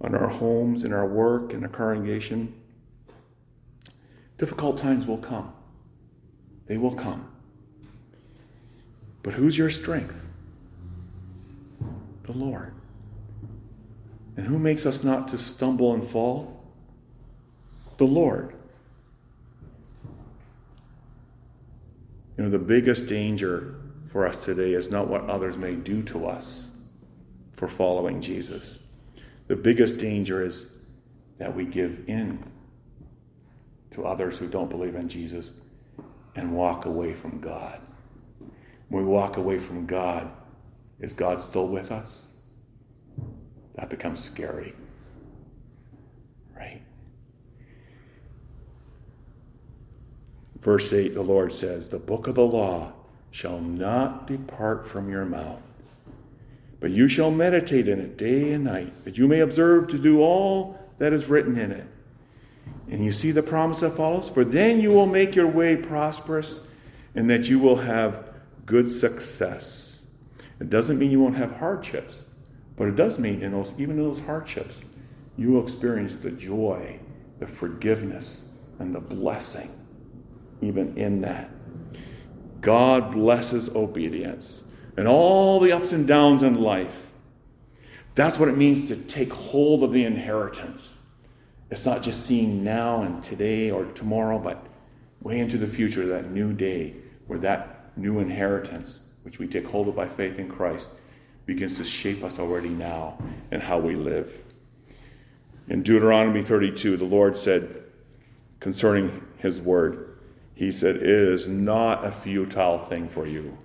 [0.00, 2.54] on our homes, in our work, in our congregation.
[4.38, 5.52] Difficult times will come.
[6.66, 7.30] They will come.
[9.22, 10.26] But who's your strength?
[12.22, 12.72] The Lord.
[14.36, 16.64] And who makes us not to stumble and fall?
[17.98, 18.54] The Lord.
[22.40, 23.74] You know, the biggest danger
[24.10, 26.68] for us today is not what others may do to us
[27.52, 28.78] for following Jesus.
[29.48, 30.68] The biggest danger is
[31.36, 32.42] that we give in
[33.90, 35.50] to others who don't believe in Jesus
[36.34, 37.78] and walk away from God.
[38.88, 40.32] When we walk away from God,
[40.98, 42.24] is God still with us?
[43.74, 44.72] That becomes scary.
[46.56, 46.80] Right?
[50.60, 52.92] Verse 8, the Lord says, The book of the law
[53.30, 55.60] shall not depart from your mouth
[56.80, 60.22] but you shall meditate in it day and night, that you may observe to do
[60.22, 61.86] all that is written in it.
[62.90, 64.30] And you see the promise that follows?
[64.30, 66.60] For then you will make your way prosperous,
[67.14, 68.30] and that you will have
[68.64, 70.00] good success.
[70.58, 72.24] It doesn't mean you won't have hardships,
[72.76, 74.76] but it does mean in those, even in those hardships,
[75.36, 76.98] you will experience the joy,
[77.38, 78.46] the forgiveness,
[78.78, 79.70] and the blessing,
[80.60, 81.50] even in that.
[82.60, 84.62] God blesses obedience
[84.96, 87.10] and all the ups and downs in life.
[88.14, 90.96] That's what it means to take hold of the inheritance.
[91.70, 94.66] It's not just seeing now and today or tomorrow, but
[95.22, 96.94] way into the future, that new day
[97.28, 100.90] where that new inheritance which we take hold of by faith in Christ,
[101.46, 103.18] begins to shape us already now
[103.50, 104.44] and how we live.
[105.68, 107.84] In Deuteronomy 32, the Lord said
[108.60, 110.09] concerning his word,
[110.60, 113.56] He said, It is not a futile thing for you.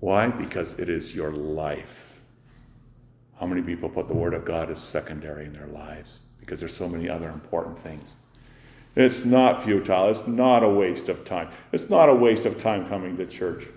[0.00, 0.26] Why?
[0.26, 2.20] Because it is your life.
[3.38, 6.18] How many people put the word of God as secondary in their lives?
[6.40, 8.16] Because there's so many other important things.
[8.96, 10.08] It's not futile.
[10.08, 11.48] It's not a waste of time.
[11.70, 13.68] It's not a waste of time coming to church.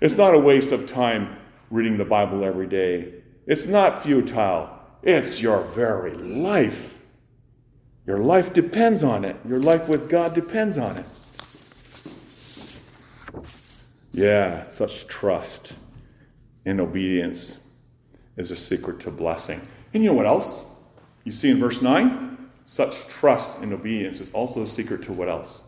[0.00, 1.38] It's not a waste of time
[1.70, 3.14] reading the Bible every day.
[3.48, 4.78] It's not futile.
[5.02, 6.94] It's your very life.
[8.06, 9.34] Your life depends on it.
[9.44, 11.06] Your life with God depends on it.
[14.18, 15.74] Yeah, such trust
[16.66, 17.60] and obedience
[18.36, 19.60] is a secret to blessing.
[19.94, 20.64] And you know what else?
[21.22, 22.48] You see in verse 9?
[22.64, 25.62] Such trust and obedience is also a secret to what else?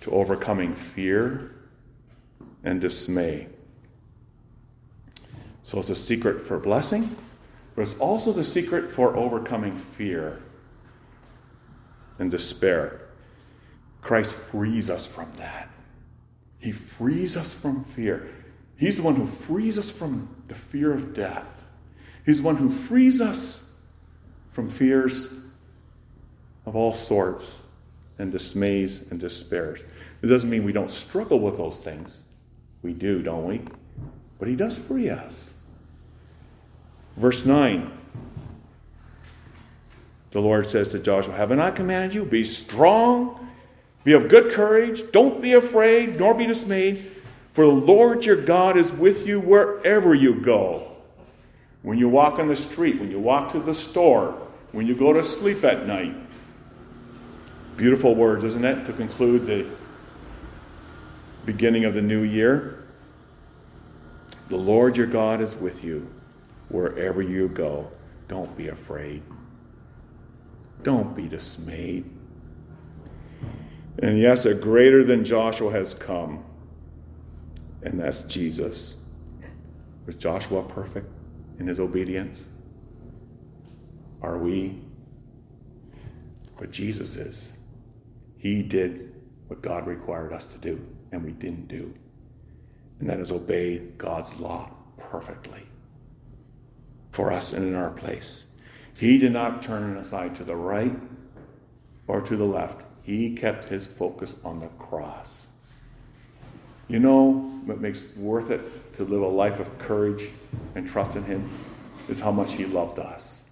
[0.00, 1.50] To overcoming fear
[2.64, 3.48] and dismay.
[5.60, 7.14] So it's a secret for blessing,
[7.74, 10.40] but it's also the secret for overcoming fear
[12.18, 13.02] and despair.
[14.00, 15.68] Christ frees us from that.
[16.58, 18.28] He frees us from fear.
[18.76, 21.48] He's the one who frees us from the fear of death.
[22.24, 23.62] He's the one who frees us
[24.50, 25.30] from fears
[26.66, 27.58] of all sorts
[28.18, 29.84] and dismays and despairs.
[30.22, 32.18] It doesn't mean we don't struggle with those things.
[32.82, 33.62] We do, don't we?
[34.38, 35.52] But He does free us.
[37.16, 37.92] Verse 9
[40.36, 42.22] the Lord says to Joshua, Haven't I commanded you?
[42.26, 43.45] Be strong,
[44.06, 47.10] be of good courage, don't be afraid, nor be dismayed,
[47.54, 50.92] for the Lord your God is with you wherever you go.
[51.82, 55.12] When you walk on the street, when you walk to the store, when you go
[55.12, 56.14] to sleep at night.
[57.76, 59.68] Beautiful words, isn't it, to conclude the
[61.44, 62.84] beginning of the new year?
[64.50, 66.08] The Lord your God is with you
[66.68, 67.90] wherever you go.
[68.28, 69.24] Don't be afraid.
[70.84, 72.08] Don't be dismayed.
[74.00, 76.44] And yes, a greater than Joshua has come,
[77.82, 78.96] and that's Jesus.
[80.04, 81.08] Was Joshua perfect
[81.58, 82.44] in his obedience?
[84.22, 84.78] Are we?
[86.58, 87.54] But Jesus is.
[88.38, 89.14] He did
[89.48, 91.92] what God required us to do, and we didn't do.
[93.00, 95.62] And that is obey God's law perfectly
[97.10, 98.44] for us and in our place.
[98.94, 100.94] He did not turn aside to the right
[102.06, 102.85] or to the left.
[103.06, 105.38] He kept his focus on the cross.
[106.88, 110.24] You know what makes worth it to live a life of courage
[110.74, 111.48] and trust in him
[112.08, 113.42] is how much he loved us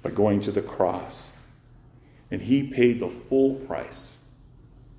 [0.00, 1.32] by going to the cross.
[2.30, 4.14] And he paid the full price,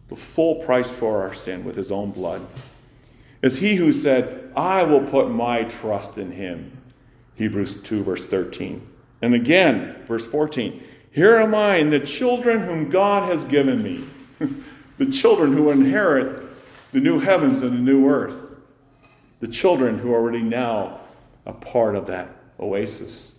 [0.10, 2.46] the full price for our sin with his own blood.
[3.42, 6.70] It's he who said, I will put my trust in him.
[7.36, 8.86] Hebrews 2, verse 13.
[9.22, 14.04] And again, verse 14 Here am I and the children whom God has given me,
[14.98, 16.44] the children who inherit
[16.92, 18.58] the new heavens and the new earth,
[19.40, 21.02] the children who are already now
[21.46, 23.36] a part of that oasis,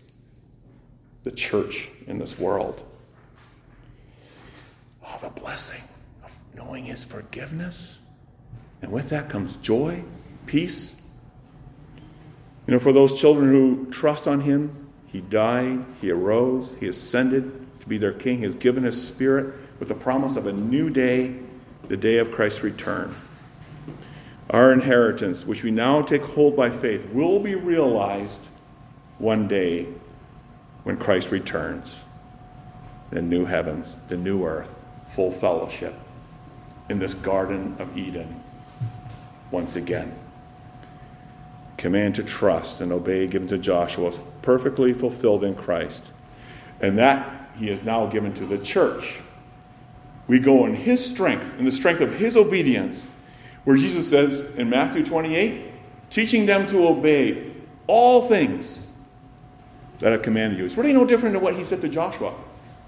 [1.25, 2.81] the church in this world.
[5.05, 5.83] Oh, the blessing
[6.25, 7.99] of knowing His forgiveness.
[8.83, 10.01] And with that comes joy,
[10.47, 10.95] peace.
[12.69, 17.64] You know, for those children who trust on Him, he died, he arose, he ascended
[17.85, 18.41] to be their king.
[18.41, 21.37] Has given his spirit with the promise of a new day,
[21.89, 23.15] the day of Christ's return.
[24.49, 28.41] Our inheritance, which we now take hold by faith, will be realized
[29.19, 29.87] one day
[30.85, 31.99] when Christ returns.
[33.11, 34.75] The new heavens, the new earth,
[35.15, 35.95] full fellowship
[36.89, 38.43] in this Garden of Eden
[39.51, 40.15] once again
[41.77, 46.03] command to trust and obey given to Joshua perfectly fulfilled in Christ.
[46.81, 49.21] And that he has now given to the church.
[50.27, 53.07] We go in his strength, in the strength of his obedience,
[53.65, 55.67] where Jesus says in Matthew 28,
[56.11, 57.53] teaching them to obey
[57.87, 58.87] all things
[59.99, 60.65] that I've commanded you.
[60.65, 62.35] It's really no different than what he said to Joshua.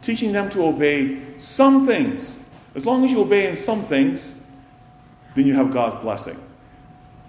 [0.02, 2.38] Teaching them to obey some things.
[2.74, 4.34] As long as you obey in some things,
[5.34, 6.38] then you have God's blessing.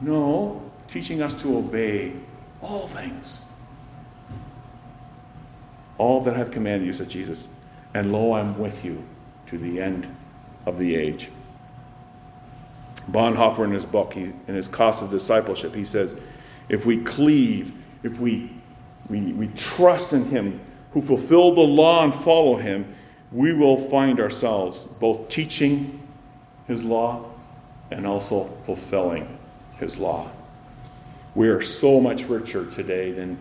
[0.02, 2.14] No, teaching us to obey
[2.62, 3.44] all things.
[5.98, 7.48] All that I have commanded you, said Jesus.
[7.94, 9.04] And lo, I'm with you
[9.48, 10.08] to the end
[10.66, 11.32] of the age.
[13.12, 16.16] Bonhoeffer, in his book, he, in his Cost of Discipleship, he says,
[16.70, 17.74] if we cleave,
[18.04, 18.52] if we,
[19.10, 20.60] we, we trust in him
[20.92, 22.94] who fulfilled the law and follow him,
[23.32, 26.00] we will find ourselves both teaching
[26.68, 27.26] his law
[27.92, 29.38] and also fulfilling
[29.78, 30.30] his law.
[31.36, 33.38] We are so much richer today than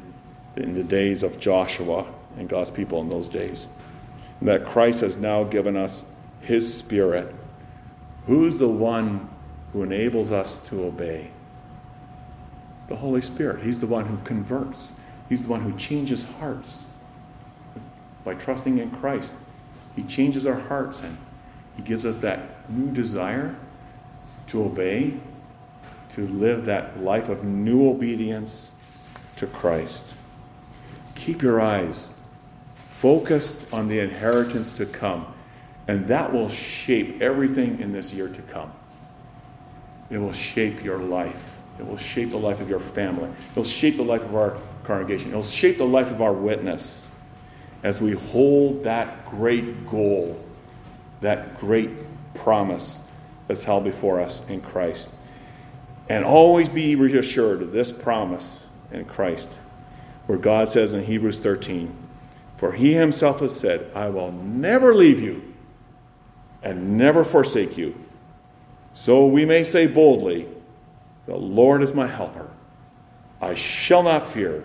[0.56, 2.06] in the days of Joshua
[2.36, 3.68] and God's people in those days.
[4.40, 6.04] And that Christ has now given us
[6.40, 7.34] his spirit.
[8.26, 9.28] Who's the one
[9.72, 11.30] who enables us to obey?
[12.88, 13.62] The Holy Spirit.
[13.62, 14.92] He's the one who converts.
[15.28, 16.82] He's the one who changes hearts
[18.24, 19.34] by trusting in Christ.
[19.94, 21.16] He changes our hearts and
[21.76, 23.56] He gives us that new desire
[24.48, 25.14] to obey,
[26.12, 28.70] to live that life of new obedience
[29.36, 30.14] to Christ.
[31.14, 32.08] Keep your eyes
[32.98, 35.26] focused on the inheritance to come,
[35.88, 38.72] and that will shape everything in this year to come.
[40.08, 41.58] It will shape your life.
[41.78, 43.28] It will shape the life of your family.
[43.28, 45.32] It will shape the life of our congregation.
[45.32, 47.06] It will shape the life of our witness
[47.82, 50.42] as we hold that great goal,
[51.20, 51.90] that great
[52.34, 53.00] promise
[53.46, 55.10] that's held before us in Christ.
[56.08, 59.58] And always be reassured of this promise in Christ,
[60.26, 62.05] where God says in Hebrews 13,
[62.56, 65.54] For he himself has said, I will never leave you
[66.62, 67.94] and never forsake you.
[68.94, 70.48] So we may say boldly,
[71.26, 72.48] The Lord is my helper.
[73.40, 74.64] I shall not fear.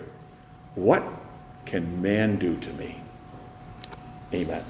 [0.74, 1.04] What
[1.66, 2.98] can man do to me?
[4.32, 4.64] Amen.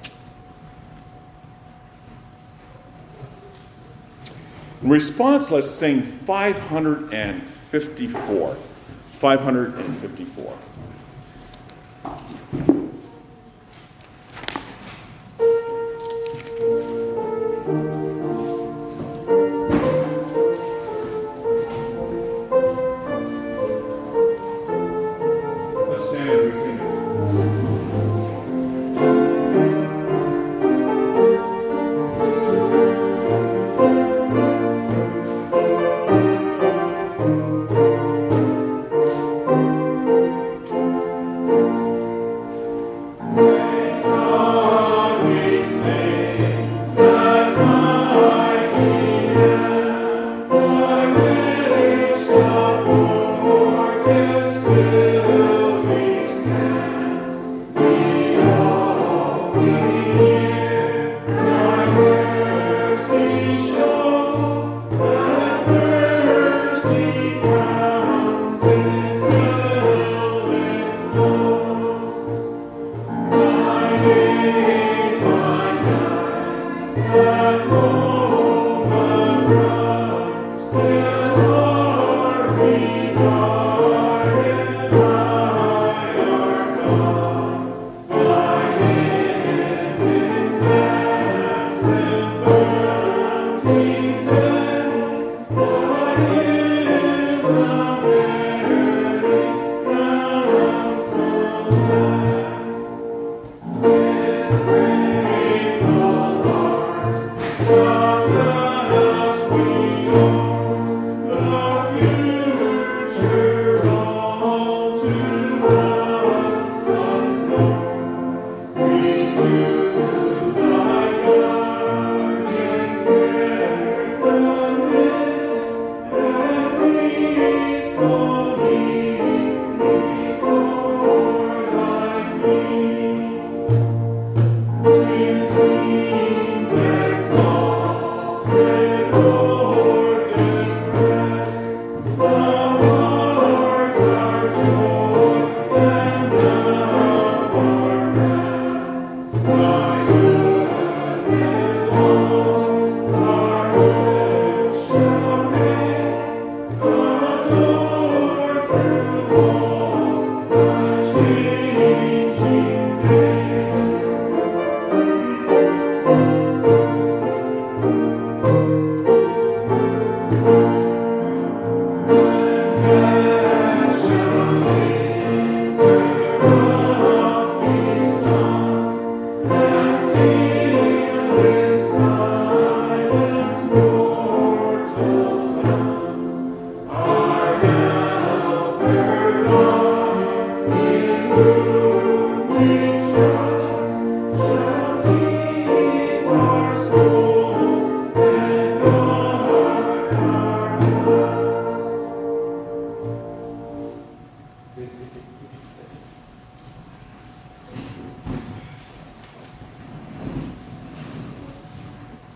[4.83, 8.57] In response, let's sing 554.
[9.21, 10.59] 554.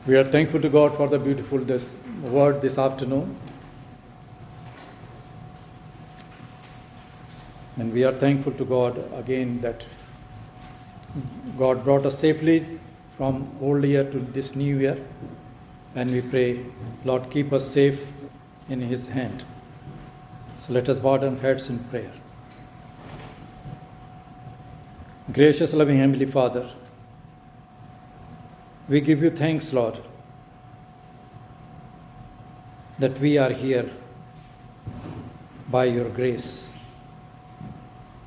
[0.06, 1.92] We are thankful to God for the beautiful this
[2.22, 3.36] word this afternoon.
[7.76, 9.84] And we are thankful to God again that
[11.58, 12.78] God brought us safely
[13.16, 14.96] from old year to this new year.
[15.96, 16.64] And we pray,
[17.04, 18.06] Lord, keep us safe
[18.68, 19.44] in His hand.
[20.58, 22.12] So let us bow down heads in prayer.
[25.32, 26.70] Gracious, loving Heavenly Father,
[28.88, 29.98] we give you thanks, Lord,
[32.98, 33.90] that we are here
[35.68, 36.70] by your grace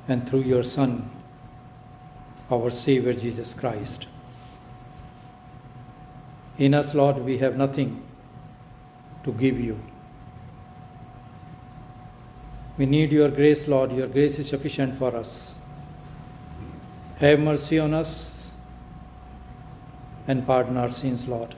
[0.08, 1.08] and through your Son,
[2.50, 4.06] our Savior Jesus Christ.
[6.58, 8.02] In us, Lord, we have nothing
[9.24, 9.80] to give you.
[12.76, 13.92] We need your grace, Lord.
[13.92, 15.54] Your grace is sufficient for us.
[17.18, 18.39] Have mercy on us
[20.26, 21.54] and pardon our sins, Lord.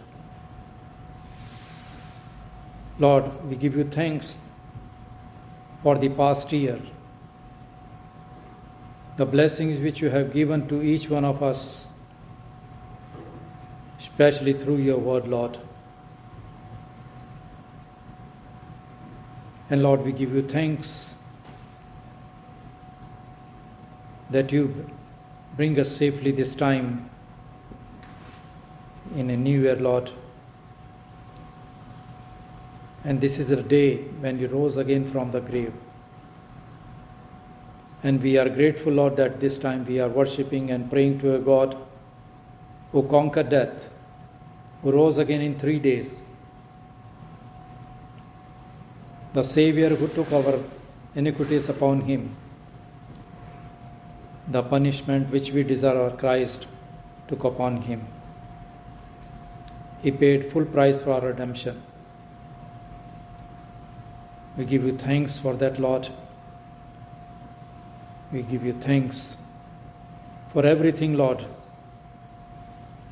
[2.98, 4.38] Lord, we give you thanks
[5.82, 6.80] for the past year,
[9.16, 11.88] the blessings which you have given to each one of us,
[13.98, 15.58] especially through your word, Lord.
[19.70, 21.16] And Lord, we give you thanks
[24.30, 24.86] that you
[25.56, 27.08] bring us safely this time
[29.16, 30.10] in a new year, Lord.
[33.04, 35.72] And this is a day when you rose again from the grave.
[38.04, 41.38] And we are grateful, Lord, that this time we are worshiping and praying to a
[41.38, 41.76] God
[42.90, 43.88] who conquered death,
[44.82, 46.20] who rose again in three days.
[49.32, 50.58] The Savior who took our
[51.14, 52.36] iniquities upon him.
[54.48, 56.66] The punishment which we deserve, Christ
[57.28, 58.04] took upon him.
[60.02, 61.80] He paid full price for our redemption.
[64.56, 66.08] We give you thanks for that, Lord.
[68.32, 69.36] We give you thanks
[70.52, 71.44] for everything, Lord.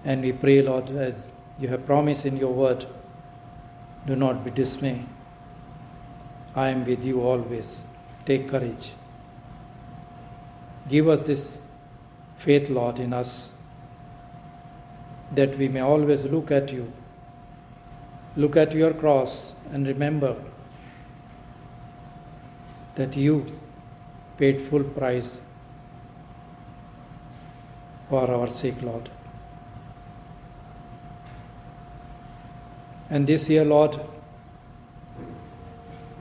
[0.04, 1.28] And we pray, Lord, as
[1.58, 2.86] you have promised in your word,
[4.06, 5.06] do not be dismayed.
[6.54, 7.84] I am with you always.
[8.26, 8.92] Take courage.
[10.88, 11.58] Give us this
[12.36, 13.52] faith, Lord, in us,
[15.32, 16.92] that we may always look at you,
[18.36, 20.36] look at your cross, and remember
[22.96, 23.46] that you
[24.36, 25.40] paid full price
[28.08, 29.08] for our sake, Lord.
[33.08, 33.98] And this year, Lord,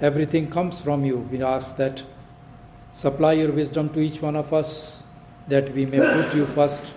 [0.02, 1.18] everything comes from you.
[1.18, 2.04] We ask that
[2.92, 5.04] supply your wisdom to each one of us,
[5.48, 6.94] that we may put you first,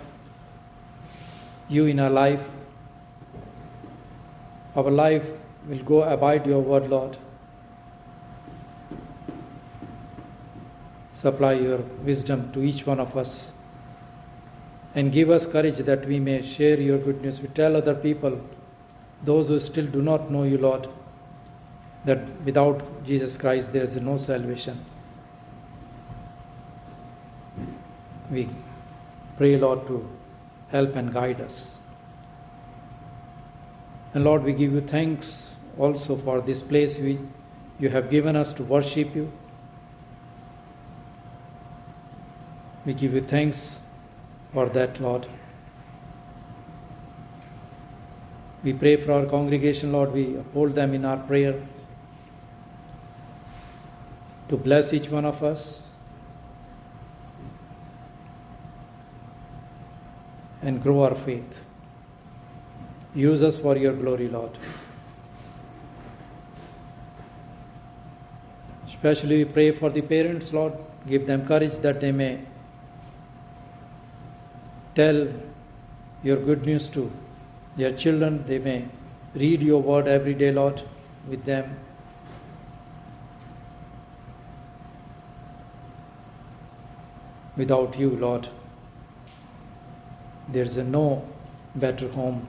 [1.73, 2.49] you in our life.
[4.77, 5.31] Our life
[5.69, 7.19] will go abide your word, Lord.
[11.23, 13.53] supply your wisdom to each one of us
[14.95, 17.41] and give us courage that we may share your good news.
[17.41, 18.41] We tell other people,
[19.23, 20.89] those who still do not know you, Lord,
[22.05, 24.85] that without Jesus Christ there is no salvation.
[28.31, 28.49] We
[29.37, 30.09] pray, Lord, to
[30.73, 31.79] help and guide us.
[34.15, 37.19] And Lord, we give you thanks also for this place we,
[37.79, 39.31] you have given us to worship you.
[42.85, 43.79] We give you thanks
[44.53, 45.27] for that, Lord.
[48.65, 50.13] We pray for our congregation, Lord.
[50.13, 51.63] We uphold them in our prayers
[54.49, 55.82] to bless each one of us
[60.63, 61.61] and grow our faith.
[63.15, 64.57] Use us for your glory, Lord.
[68.87, 70.73] Especially, we pray for the parents, Lord.
[71.09, 72.41] Give them courage that they may
[74.95, 75.27] tell
[76.23, 77.11] your good news to
[77.77, 78.45] their children.
[78.47, 78.89] They may
[79.35, 80.83] read your word every day, Lord,
[81.29, 81.77] with them.
[87.57, 88.49] Without you, Lord,
[90.53, 91.27] there's no
[91.75, 92.47] better home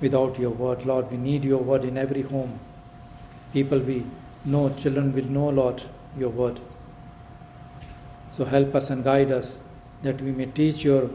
[0.00, 1.10] without your word, Lord.
[1.10, 2.58] We need your word in every home.
[3.52, 4.04] People we
[4.44, 5.82] know, children will know, Lord,
[6.18, 6.60] your word.
[8.28, 9.58] So help us and guide us
[10.02, 11.10] that we may teach your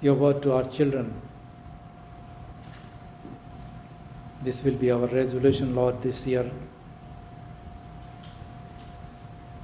[0.00, 1.12] your word to our children.
[4.42, 6.50] This will be our resolution, Lord, this year.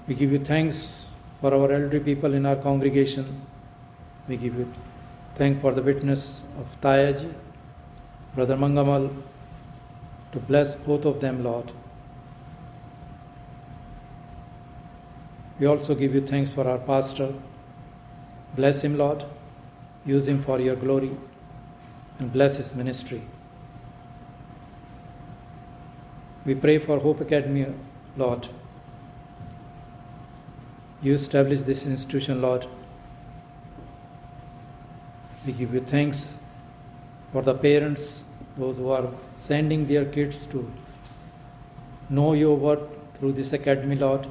[0.07, 1.05] We give you thanks
[1.41, 3.43] for our elderly people in our congregation.
[4.29, 4.73] We give you
[5.35, 7.33] thank for the witness of Tayaji,
[8.35, 9.11] Brother Mangamal,
[10.33, 11.73] to bless both of them, Lord.
[15.59, 17.35] We also give you thanks for our pastor.
[18.57, 19.25] Bless him, Lord.
[20.07, 21.11] Use him for your glory
[22.19, 23.23] and bless his ministry.
[26.47, 27.67] We pray for Hope Academy,
[28.17, 28.49] Lord.
[31.03, 32.67] You establish this institution, Lord.
[35.47, 36.37] We give you thanks
[37.33, 38.25] for the parents,
[38.57, 40.71] those who are sending their kids to
[42.11, 42.81] know your word
[43.15, 44.27] through this academy, Lord.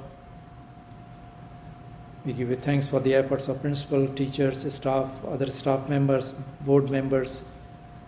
[2.25, 6.91] We give you thanks for the efforts of principal, teachers, staff, other staff members, board
[6.91, 7.43] members,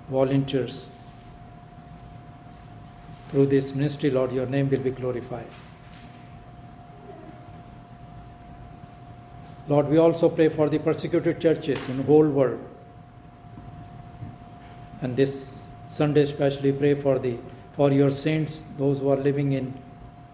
[0.09, 0.87] volunteers.
[3.29, 5.47] Through this ministry, Lord, your name will be glorified.
[9.69, 12.59] Lord, we also pray for the persecuted churches in the whole world.
[15.01, 17.37] And this Sunday especially pray for the
[17.73, 19.73] for your saints, those who are living in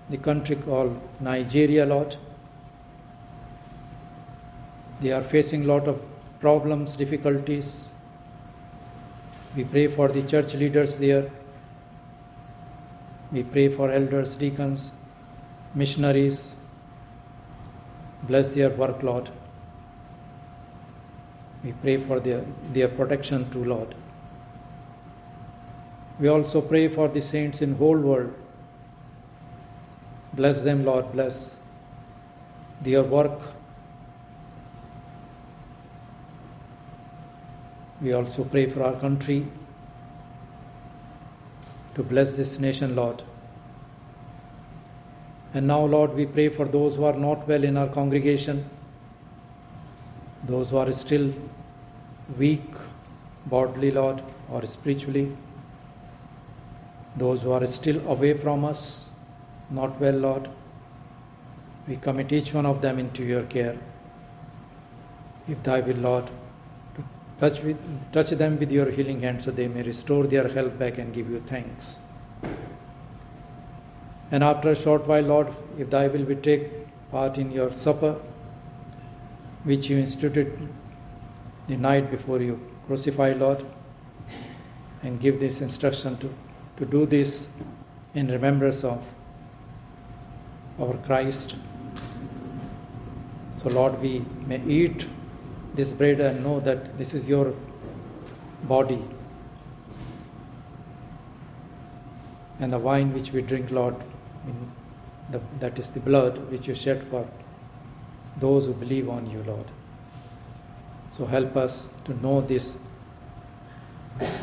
[0.10, 2.16] the country called Nigeria, Lord.
[5.00, 6.02] They are facing a lot of
[6.40, 7.86] problems, difficulties.
[9.56, 11.30] We pray for the church leaders there.
[13.32, 14.92] We pray for elders, deacons,
[15.76, 16.56] missionaries.
[18.24, 19.30] Bless their work, Lord.
[21.64, 22.44] We pray for their,
[22.74, 23.94] their protection too, Lord.
[26.20, 28.34] We also pray for the saints in whole world.
[30.34, 31.12] Bless them, Lord.
[31.12, 31.58] Bless
[32.82, 33.40] their work.
[38.02, 39.48] We also pray for our country
[41.96, 43.24] to bless this nation, Lord.
[45.54, 48.70] And now, Lord, we pray for those who are not well in our congregation,
[50.44, 51.34] those who are still
[52.38, 52.70] weak
[53.48, 55.36] bodily, Lord, or spiritually,
[57.18, 59.12] those who are still away from us,
[59.70, 60.50] not well, Lord.
[61.88, 63.78] We commit each one of them into your care.
[65.48, 66.30] If thy will, Lord,
[66.96, 67.04] to
[67.40, 70.98] touch, with, touch them with your healing hand so they may restore their health back
[70.98, 72.00] and give you thanks.
[74.32, 75.48] And after a short while, Lord,
[75.78, 76.70] if thy will, we take
[77.12, 78.20] part in your supper,
[79.64, 80.68] which you instituted
[81.68, 83.64] the night before you crucified, Lord,
[85.04, 86.34] and give this instruction to,
[86.78, 87.48] to do this
[88.14, 89.06] in remembrance of
[90.80, 91.56] our Christ.
[93.56, 95.08] So, Lord, we may eat
[95.74, 97.54] this bread and know that this is your
[98.64, 99.04] body.
[102.60, 103.96] And the wine which we drink, Lord,
[105.32, 107.28] the, that is the blood which you shed for
[108.40, 109.66] those who believe on you, Lord.
[111.10, 112.78] So help us to know this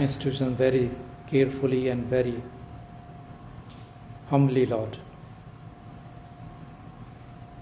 [0.01, 0.91] institution very
[1.35, 2.41] carefully and very
[4.29, 4.99] humbly, Lord.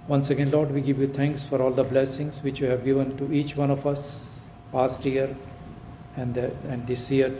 [0.08, 3.16] Once again, Lord, we give you thanks for all the blessings which you have given
[3.16, 4.40] to each one of us
[4.72, 5.34] past year
[6.16, 7.32] and, the, and this year.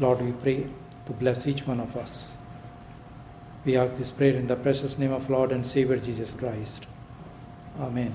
[0.00, 0.66] Lord, we pray
[1.06, 2.36] to bless each one of us.
[3.64, 6.86] We ask this prayer in the precious name of Lord and Savior Jesus Christ.
[7.78, 8.12] Amen.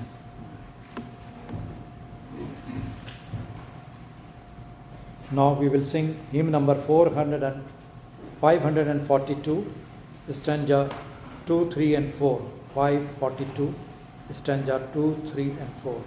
[5.31, 7.63] Now we will sing hymn number 400 and
[8.39, 9.73] 542,
[10.29, 10.89] stanza
[11.47, 12.41] 2, 3, and 4.
[12.75, 13.73] 542,
[14.31, 16.01] stanza 2, 3, and 4.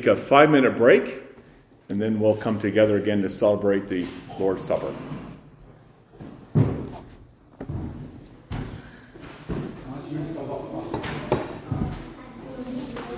[0.00, 1.22] Take a five minute break,
[1.90, 4.06] and then we'll come together again to celebrate the
[4.38, 4.94] Lord's Supper.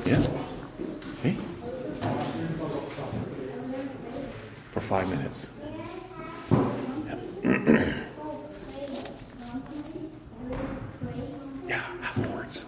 [0.05, 0.27] Yeah.
[1.23, 1.37] Hey.
[4.73, 5.51] For five minutes.
[11.69, 12.65] yeah, afterwards.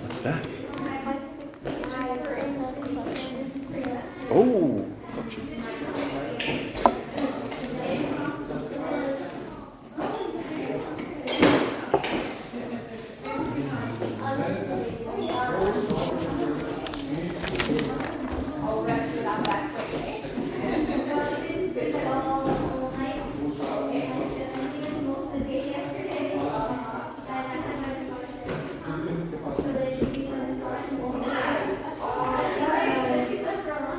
[0.00, 0.46] What's that?
[4.30, 4.84] Oh,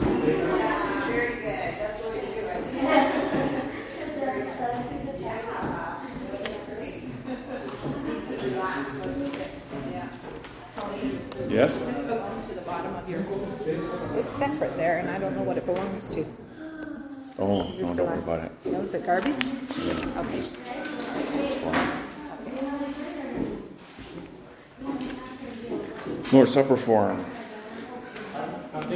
[0.06, 1.76] Very good.
[1.80, 2.62] That's the way to do it.
[8.04, 8.98] Need to relax.
[8.98, 9.50] That's okay.
[9.92, 10.10] Yeah.
[10.76, 11.86] Tony, yes.
[11.86, 13.22] this belong to the bottom of your.
[14.16, 16.26] It's separate there, and I don't know what it belongs to.
[17.38, 18.52] Oh, Is this no, don't worry about it.
[18.66, 19.36] No, is it garbage?
[19.36, 20.38] Okay.
[20.38, 21.90] It's fine.
[24.88, 26.32] Okay.
[26.32, 27.24] Lord's Supper Forum.
[28.82, 28.96] Two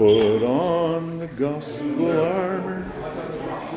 [0.00, 2.86] Put on the gospel armor,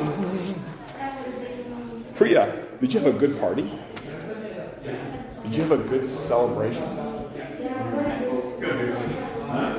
[2.15, 3.69] Priya, did you have a good party?
[5.43, 6.87] Did you have a good celebration?
[8.61, 8.95] Good.
[9.49, 9.75] Huh?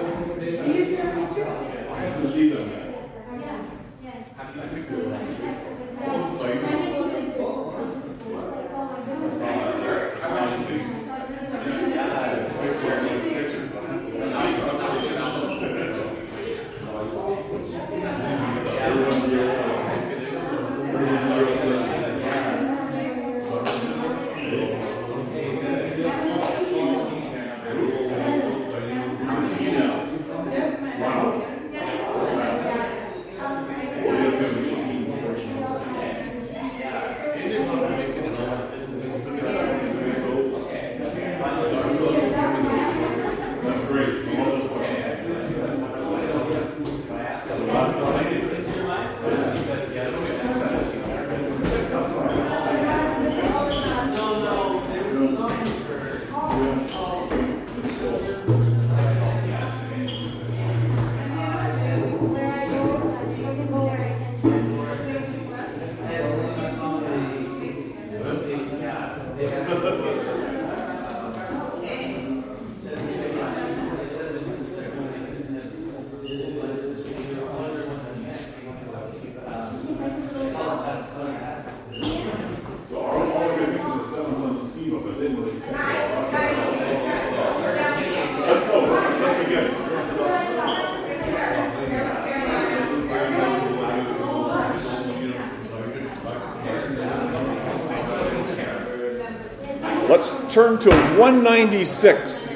[100.53, 102.53] turn to 196.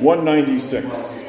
[0.00, 1.19] One ninety six.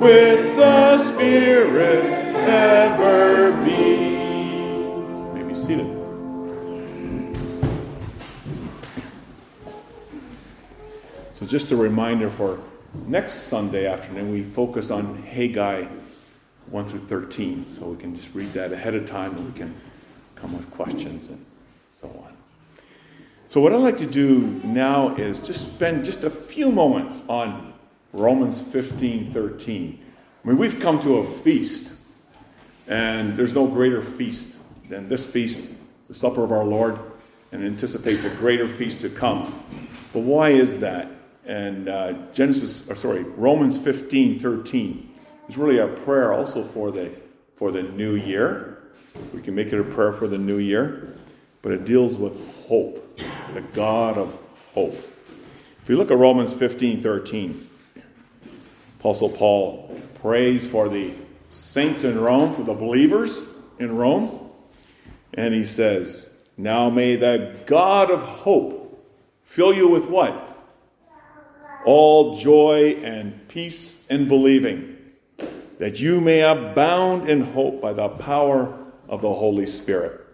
[0.00, 2.02] with the Spirit
[2.48, 3.72] ever be.
[5.10, 5.86] You may be seated.
[11.34, 12.58] So, just a reminder for
[13.06, 15.86] next Sunday afternoon, we focus on Haggai
[16.70, 17.68] 1 through 13.
[17.68, 19.74] So, we can just read that ahead of time and we can
[20.34, 21.44] come with questions and
[22.00, 22.34] so on.
[23.46, 27.69] So, what I'd like to do now is just spend just a few moments on
[28.12, 30.04] Romans 15 13.
[30.44, 31.92] I mean, we've come to a feast,
[32.88, 34.56] and there's no greater feast
[34.88, 35.60] than this feast,
[36.08, 36.98] the supper of our Lord,
[37.52, 39.62] and anticipates a greater feast to come.
[40.12, 41.08] But why is that?
[41.44, 45.14] And uh, Genesis, or sorry, Romans 15 13
[45.48, 47.12] is really a prayer also for the
[47.54, 48.78] for the new year.
[49.34, 51.16] We can make it a prayer for the new year,
[51.62, 53.20] but it deals with hope,
[53.54, 54.36] the God of
[54.74, 54.94] hope.
[55.82, 57.69] If you look at Romans 15 13,
[59.00, 61.14] Apostle Paul prays for the
[61.48, 63.46] saints in Rome, for the believers
[63.78, 64.50] in Rome,
[65.32, 66.28] and he says,
[66.58, 69.02] Now may the God of hope
[69.42, 70.46] fill you with what?
[71.86, 74.98] All joy and peace in believing,
[75.78, 78.78] that you may abound in hope by the power
[79.08, 80.26] of the Holy Spirit.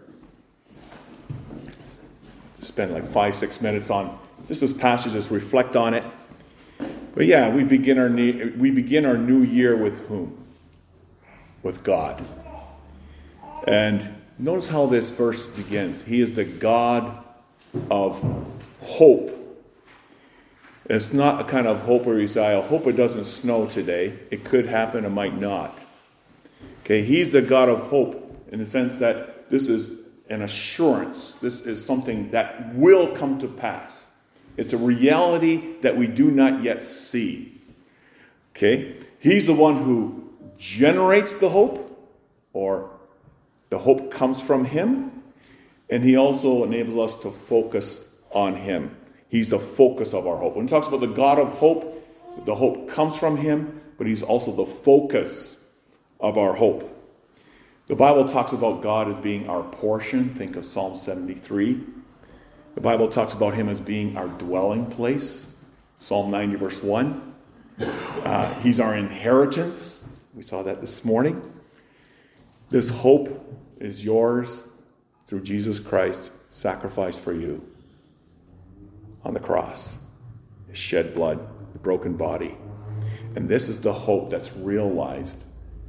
[2.59, 6.03] Spend like five, six minutes on just this passage, just reflect on it.
[7.17, 10.37] But yeah, we begin our new, we begin our new year with whom?
[11.63, 12.23] With God.
[13.65, 14.07] And
[14.37, 16.03] notice how this verse begins.
[16.03, 17.23] He is the God
[17.89, 18.23] of
[18.81, 19.33] hope.
[20.85, 24.19] It's not a kind of hope where you I hope it doesn't snow today.
[24.29, 25.75] It could happen, it might not.
[26.83, 29.89] Okay, he's the God of hope in the sense that this is
[30.29, 31.31] an assurance.
[31.41, 34.06] This is something that will come to pass.
[34.57, 37.61] It's a reality that we do not yet see.
[38.55, 38.97] Okay?
[39.19, 41.83] He's the one who generates the hope,
[42.53, 42.89] or
[43.69, 45.23] the hope comes from him,
[45.89, 48.95] and he also enables us to focus on him.
[49.29, 50.55] He's the focus of our hope.
[50.55, 51.93] When he talks about the God of hope,
[52.45, 55.55] the hope comes from him, but he's also the focus
[56.19, 56.93] of our hope.
[57.87, 60.33] The Bible talks about God as being our portion.
[60.35, 61.81] Think of Psalm 73.
[62.77, 65.47] The Bible talks about him as being our dwelling place.
[65.97, 67.33] Psalm 90, verse 1.
[67.79, 70.03] Uh, he's our inheritance.
[70.35, 71.41] We saw that this morning.
[72.69, 74.63] This hope is yours
[75.25, 77.67] through Jesus Christ, sacrificed for you
[79.23, 79.97] on the cross,
[80.67, 81.39] his shed blood,
[81.73, 82.55] the broken body.
[83.35, 85.43] And this is the hope that's realized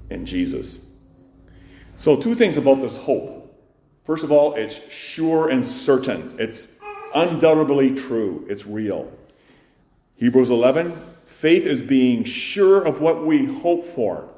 [0.09, 0.81] in Jesus.
[1.97, 3.45] So, two things about this hope.
[4.05, 6.69] First of all, it's sure and certain, it's
[7.15, 9.13] undoubtedly true, it's real.
[10.17, 14.29] Hebrews 11 faith is being sure of what we hope for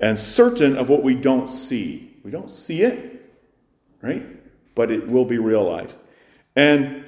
[0.00, 2.16] and certain of what we don't see.
[2.24, 3.32] We don't see it,
[4.02, 4.26] right?
[4.74, 6.00] But it will be realized.
[6.56, 7.04] And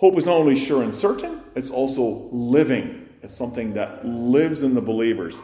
[0.00, 3.06] Hope is not only sure and certain, it's also living.
[3.22, 5.38] It's something that lives in the believers.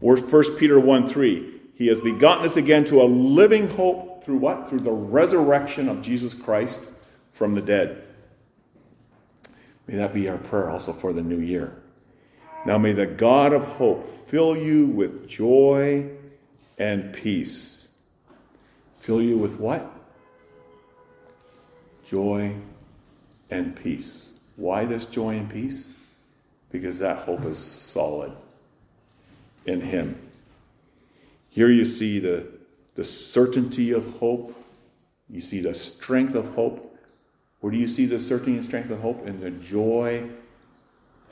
[0.00, 1.60] 1 Peter 1 3.
[1.74, 4.66] He has begotten us again to a living hope through what?
[4.66, 6.80] Through the resurrection of Jesus Christ
[7.36, 8.02] from the dead.
[9.86, 11.76] May that be our prayer also for the new year.
[12.64, 16.08] Now may the God of hope fill you with joy
[16.78, 17.88] and peace.
[19.00, 19.92] Fill you with what?
[22.06, 22.56] Joy
[23.50, 24.30] and peace.
[24.56, 25.88] Why this joy and peace?
[26.72, 28.32] Because that hope is solid
[29.66, 30.18] in Him.
[31.50, 32.46] Here you see the,
[32.94, 34.56] the certainty of hope,
[35.28, 36.94] you see the strength of hope.
[37.66, 39.26] Where do you see the certainty and strength of hope?
[39.26, 40.30] In the joy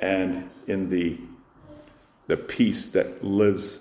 [0.01, 1.17] and in the,
[2.27, 3.79] the peace that lives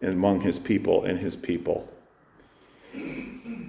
[0.00, 1.92] among His people and His people.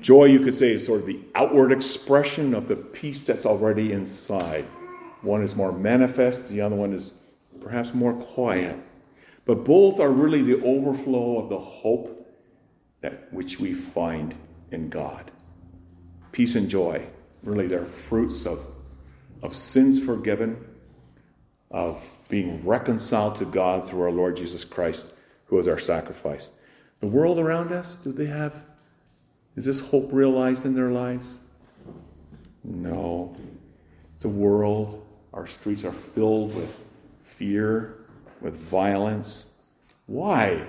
[0.01, 3.91] Joy, you could say, is sort of the outward expression of the peace that's already
[3.91, 4.65] inside.
[5.23, 7.11] One is more manifest, the other one is
[7.59, 8.77] perhaps more quiet.
[9.45, 12.31] But both are really the overflow of the hope
[13.01, 14.35] that which we find
[14.69, 15.31] in God.
[16.31, 17.07] Peace and joy,
[17.45, 18.67] really, they're fruits of,
[19.41, 20.57] of sins forgiven,
[21.71, 25.13] of being reconciled to God through our Lord Jesus Christ,
[25.45, 26.49] who is our sacrifice.
[26.99, 28.61] The world around us, do they have
[29.55, 31.39] is this hope realized in their lives?
[32.63, 33.35] No.
[34.19, 36.77] The world, our streets are filled with
[37.21, 38.05] fear,
[38.41, 39.45] with violence.
[40.07, 40.67] Why?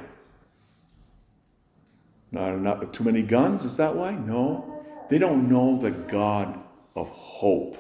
[2.30, 3.64] Not, not too many guns?
[3.64, 4.12] Is that why?
[4.12, 4.84] No.
[5.08, 6.60] They don't know the God
[6.96, 7.76] of hope.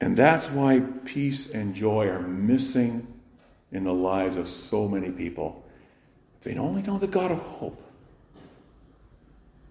[0.00, 3.06] And that's why peace and joy are missing
[3.72, 5.64] in the lives of so many people.
[6.38, 7.80] If they only know the God of hope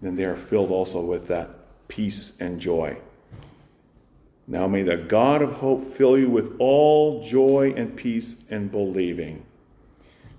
[0.02, 1.50] then they are filled also with that
[1.88, 2.98] peace and joy.
[4.48, 9.46] Now may the God of hope fill you with all joy and peace and believing.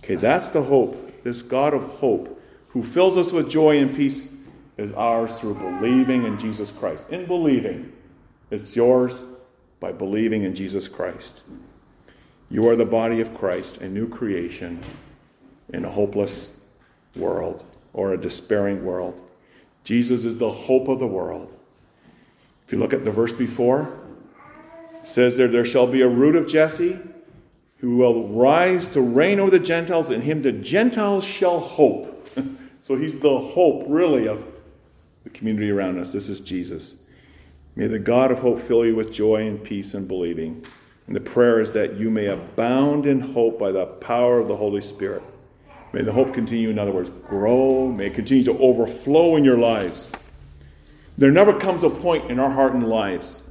[0.03, 1.22] Okay, that's the hope.
[1.22, 4.26] This God of hope who fills us with joy and peace
[4.81, 7.05] is ours through believing in Jesus Christ.
[7.11, 7.93] In believing,
[8.51, 9.26] it's yours
[9.78, 11.43] by believing in Jesus Christ.
[12.51, 14.81] You are the body of Christ, a new creation
[15.74, 16.53] in a hopeless
[17.14, 17.62] world
[17.93, 19.20] or a despairing world.
[19.85, 21.59] Jesus is the hope of the world.
[22.64, 24.01] If you look at the verse before,
[24.95, 26.99] it says there, there shall be a root of Jesse
[27.76, 32.31] who will rise to reign over the Gentiles, and him the Gentiles shall hope.
[32.81, 34.45] so he's the hope, really, of
[35.25, 36.12] the community around us.
[36.12, 36.97] This is Jesus.
[37.77, 40.64] May the God of hope fill you with joy and peace and believing.
[41.07, 44.57] And the prayer is that you may abound in hope by the power of the
[44.57, 45.23] Holy Spirit.
[45.93, 47.91] May the hope continue, in other words, grow.
[47.91, 50.09] May it continue to overflow in your lives.
[51.18, 53.43] There never comes a point in our heart and lives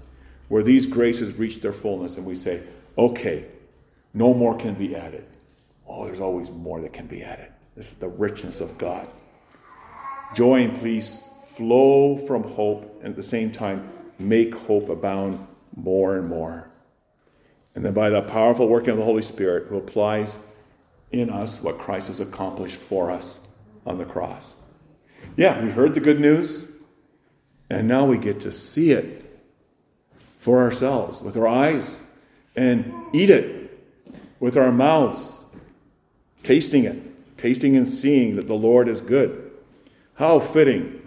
[0.47, 2.63] where these graces reach their fullness and we say,
[2.97, 3.45] okay,
[4.13, 5.25] no more can be added.
[5.87, 7.51] Oh, there's always more that can be added.
[7.75, 9.07] This is the richness of God.
[10.33, 11.19] Joy and peace
[11.59, 15.45] flow from hope and at the same time make hope abound
[15.75, 16.69] more and more.
[17.75, 20.37] And then by the powerful working of the Holy Spirit who applies
[21.11, 23.39] in us what Christ has accomplished for us
[23.85, 24.55] on the cross.
[25.35, 26.65] Yeah, we heard the good news,
[27.69, 29.41] and now we get to see it
[30.39, 31.99] for ourselves with our eyes
[32.55, 33.77] and eat it
[34.39, 35.39] with our mouths,
[36.43, 39.51] tasting it, tasting and seeing that the Lord is good.
[40.13, 40.98] How fitting,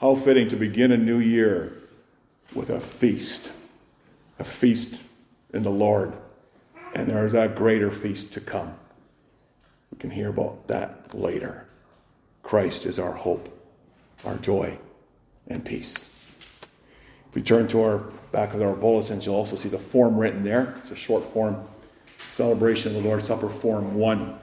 [0.00, 1.76] how fitting to begin a new year
[2.54, 3.52] with a feast,
[4.38, 5.02] a feast
[5.52, 6.14] in the Lord.
[6.94, 8.74] And there's a greater feast to come.
[9.92, 11.66] We can hear about that later.
[12.42, 13.48] Christ is our hope,
[14.24, 14.76] our joy,
[15.48, 16.08] and peace.
[17.28, 17.98] If we turn to our
[18.32, 20.74] back of our bulletins, you'll also see the form written there.
[20.78, 21.62] It's a short form
[22.18, 24.38] celebration of the Lord's Supper, Form 1.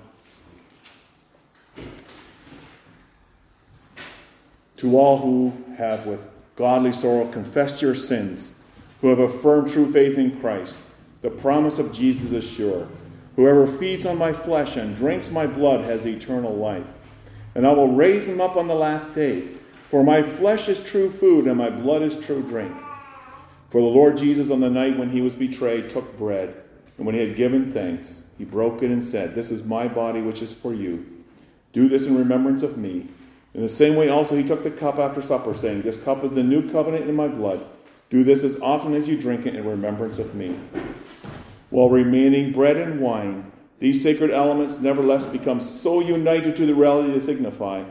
[4.77, 8.51] To all who have with godly sorrow confessed your sins,
[9.01, 10.77] who have affirmed true faith in Christ,
[11.21, 12.87] the promise of Jesus is sure.
[13.35, 16.85] Whoever feeds on my flesh and drinks my blood has eternal life.
[17.55, 19.47] And I will raise him up on the last day.
[19.89, 22.75] For my flesh is true food, and my blood is true drink.
[23.69, 26.55] For the Lord Jesus, on the night when he was betrayed, took bread,
[26.97, 30.21] and when he had given thanks, he broke it and said, This is my body,
[30.21, 31.05] which is for you.
[31.73, 33.07] Do this in remembrance of me.
[33.57, 36.31] In the same way, also, he took the cup after supper, saying, This cup is
[36.31, 37.65] the new covenant in my blood.
[38.09, 40.57] Do this as often as you drink it in remembrance of me
[41.69, 47.11] while remaining bread and wine, these sacred elements nevertheless become so united to the reality
[47.11, 47.83] they signify,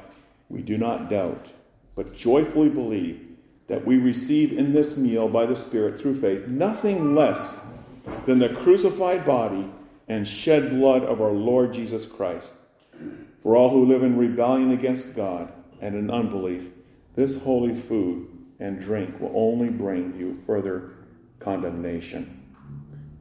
[0.49, 1.53] we do not doubt,
[1.95, 3.23] but joyfully believe
[3.69, 7.57] that we receive in this meal by the Spirit through faith nothing less
[8.25, 9.71] than the crucified body
[10.09, 12.55] and shed blood of our Lord Jesus Christ.
[13.43, 16.73] For all who live in rebellion against God and in unbelief,
[17.15, 18.29] this holy food
[18.59, 20.95] and drink will only bring you further
[21.39, 22.43] condemnation.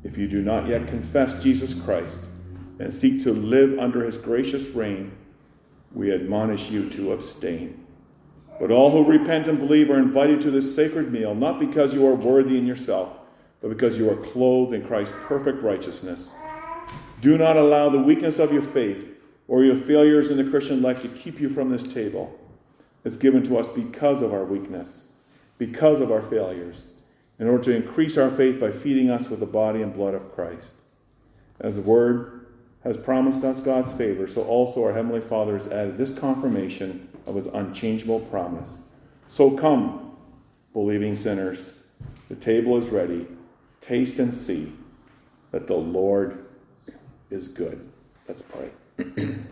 [0.03, 2.21] If you do not yet confess Jesus Christ
[2.79, 5.11] and seek to live under his gracious reign,
[5.93, 7.85] we admonish you to abstain.
[8.59, 12.05] But all who repent and believe are invited to this sacred meal, not because you
[12.07, 13.17] are worthy in yourself,
[13.61, 16.29] but because you are clothed in Christ's perfect righteousness.
[17.21, 19.07] Do not allow the weakness of your faith
[19.47, 22.39] or your failures in the Christian life to keep you from this table.
[23.05, 25.03] It's given to us because of our weakness,
[25.59, 26.85] because of our failures
[27.39, 30.33] in order to increase our faith by feeding us with the body and blood of
[30.33, 30.73] Christ.
[31.59, 32.47] As the Word
[32.83, 37.35] has promised us God's favor, so also our Heavenly Father has added this confirmation of
[37.35, 38.77] His unchangeable promise.
[39.27, 40.15] So come,
[40.73, 41.69] believing sinners,
[42.29, 43.27] the table is ready.
[43.81, 44.71] Taste and see
[45.51, 46.45] that the Lord
[47.29, 47.87] is good.
[48.27, 48.71] Let's pray.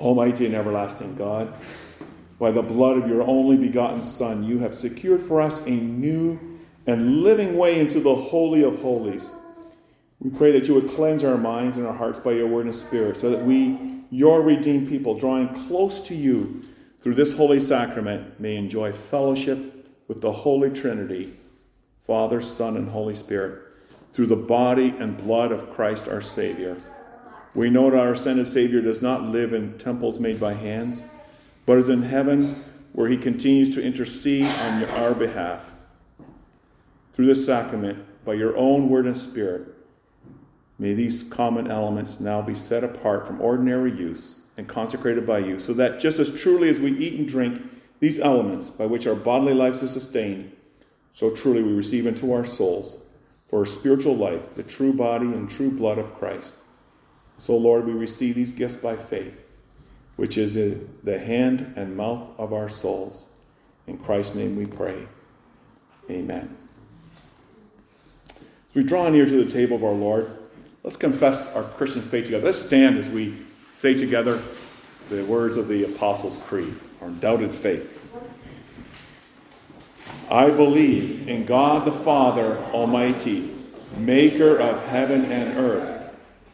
[0.00, 1.52] Almighty and everlasting God,
[2.38, 6.40] by the blood of your only begotten Son, you have secured for us a new
[6.86, 9.30] and living way into the Holy of Holies.
[10.20, 12.74] We pray that you would cleanse our minds and our hearts by your word and
[12.74, 16.62] spirit, so that we, your redeemed people, drawing close to you
[17.00, 21.34] through this holy sacrament, may enjoy fellowship with the Holy Trinity,
[22.06, 23.62] Father, Son, and Holy Spirit,
[24.12, 26.76] through the body and blood of Christ our Savior.
[27.54, 31.02] We know that our ascended Savior does not live in temples made by hands
[31.70, 32.64] but is in heaven
[32.94, 35.72] where he continues to intercede on our behalf.
[37.12, 39.68] Through this sacrament, by your own word and spirit,
[40.80, 45.60] may these common elements now be set apart from ordinary use and consecrated by you,
[45.60, 47.62] so that just as truly as we eat and drink
[48.00, 50.50] these elements by which our bodily lives is sustained,
[51.14, 52.98] so truly we receive into our souls
[53.44, 56.54] for our spiritual life the true body and true blood of Christ.
[57.40, 59.46] So, Lord, we receive these gifts by faith,
[60.16, 63.28] which is in the hand and mouth of our souls.
[63.86, 65.08] In Christ's name we pray.
[66.10, 66.54] Amen.
[68.28, 70.30] As we draw near to the table of our Lord,
[70.82, 72.44] let's confess our Christian faith together.
[72.44, 73.34] Let's stand as we
[73.72, 74.42] say together
[75.08, 77.98] the words of the Apostles' Creed, our undoubted faith.
[80.30, 83.56] I believe in God the Father Almighty,
[83.96, 85.99] maker of heaven and earth.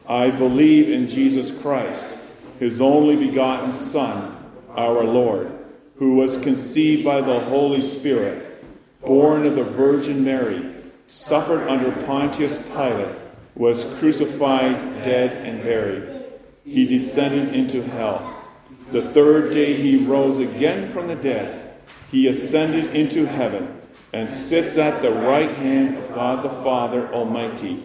[0.09, 2.09] I believe in Jesus Christ,
[2.59, 4.37] his only begotten Son,
[4.71, 5.53] our Lord,
[5.97, 8.65] who was conceived by the Holy Spirit,
[9.05, 10.75] born of the Virgin Mary,
[11.09, 13.17] suffered under Pontius Pilate,
[13.55, 16.25] was crucified, dead, and buried.
[16.65, 18.35] He descended into hell.
[18.93, 21.67] The third day he rose again from the dead
[22.11, 23.81] he ascended into heaven
[24.13, 27.83] and sits at the right hand of God the Father Almighty.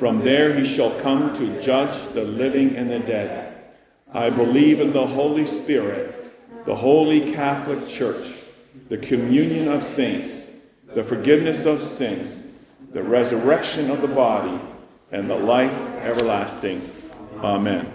[0.00, 3.74] From there he shall come to judge the living and the dead.
[4.14, 8.40] I believe in the Holy Spirit, the holy Catholic Church,
[8.88, 10.52] the communion of saints,
[10.94, 12.60] the forgiveness of sins,
[12.94, 14.58] the resurrection of the body,
[15.12, 16.80] and the life everlasting.
[17.40, 17.92] Amen.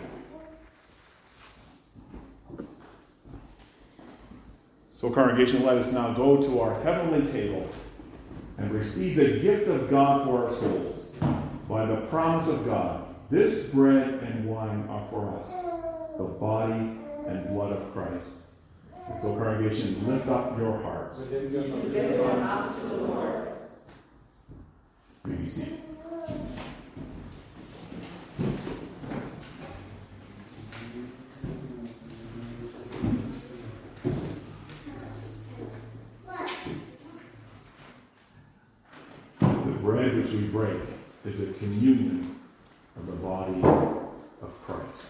[5.02, 7.68] So, congregation, let us now go to our heavenly table
[8.60, 11.05] and receive the gift of God for our souls
[11.68, 13.04] by the promise of God.
[13.32, 15.48] This bread and wine are for us,
[16.18, 16.98] the body
[17.28, 18.28] and blood of Christ.
[19.12, 21.24] And so, congregation, lift up your hearts.
[21.24, 23.48] Give them out to the Lord.
[25.26, 25.82] Be seated.
[39.82, 40.95] bread which we break
[41.26, 42.40] is a communion
[42.98, 43.62] of the body
[44.42, 45.05] of Christ.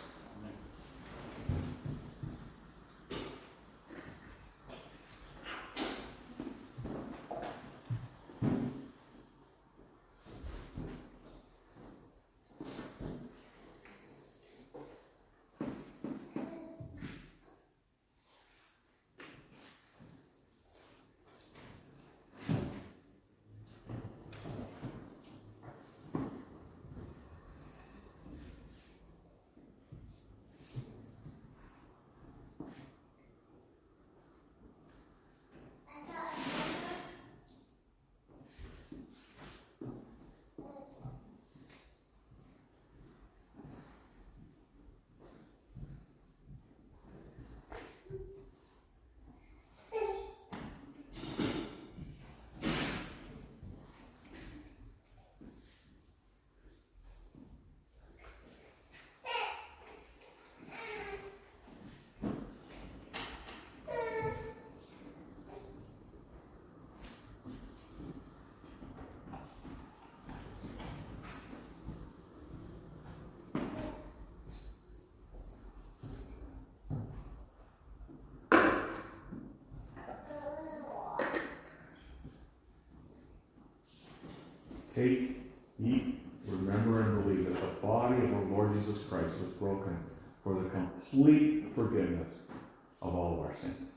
[84.95, 85.41] Take,
[85.83, 89.97] eat, remember, and believe that the body of our Lord Jesus Christ was broken
[90.41, 92.33] for the complete forgiveness
[93.01, 93.91] of all of our sins.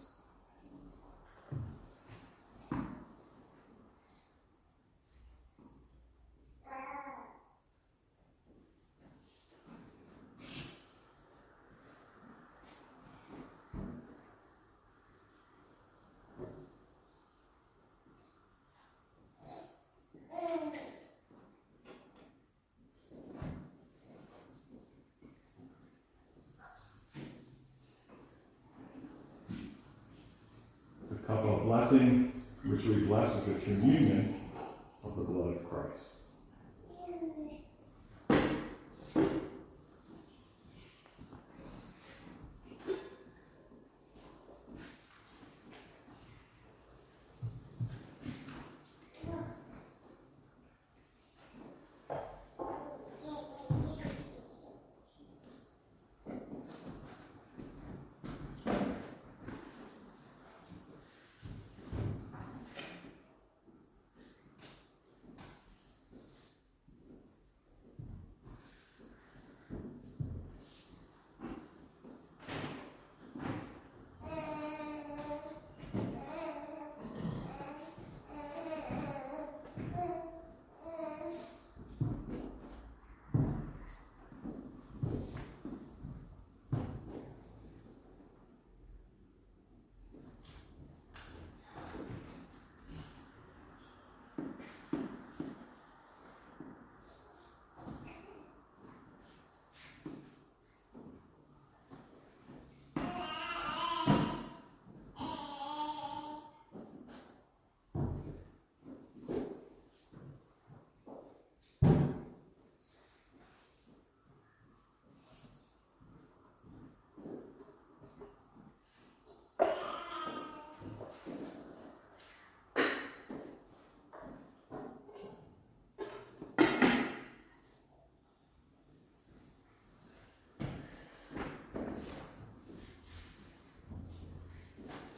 [31.29, 32.32] cup of blessing,
[32.65, 34.38] which we bless as the communion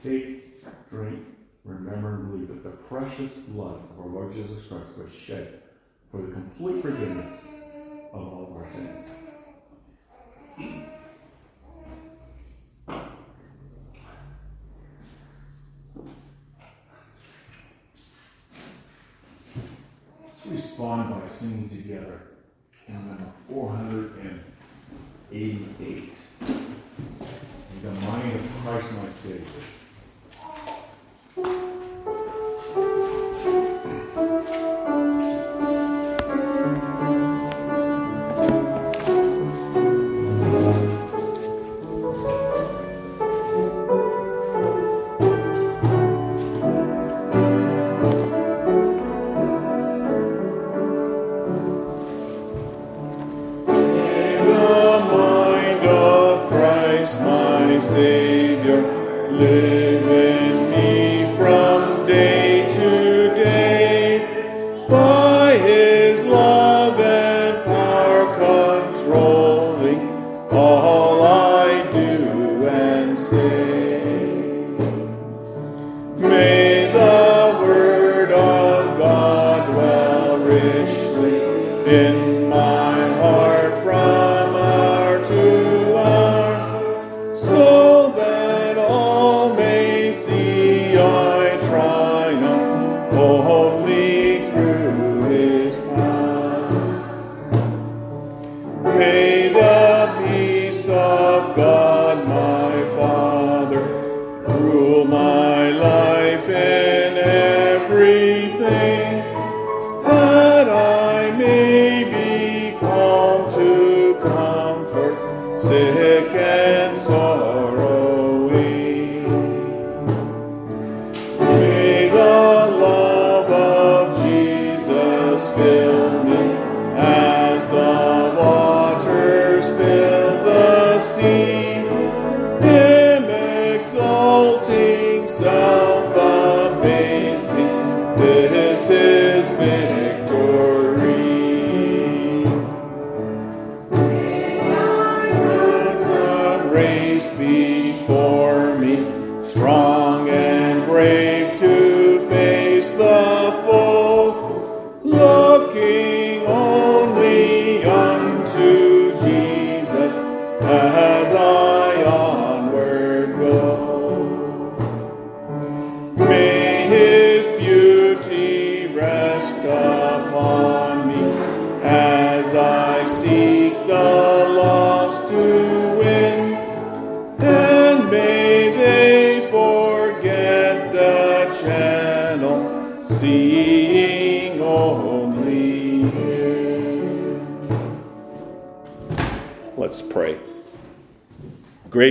[0.02, 1.26] Take, drink,
[1.64, 5.62] remember, and believe that the precious blood of our Lord Jesus Christ was shed
[6.10, 7.38] for the complete forgiveness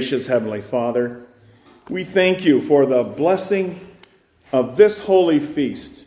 [0.10, 1.27] Gracious Heavenly Father,
[1.88, 3.80] we thank you for the blessing
[4.52, 6.03] of this holy feast.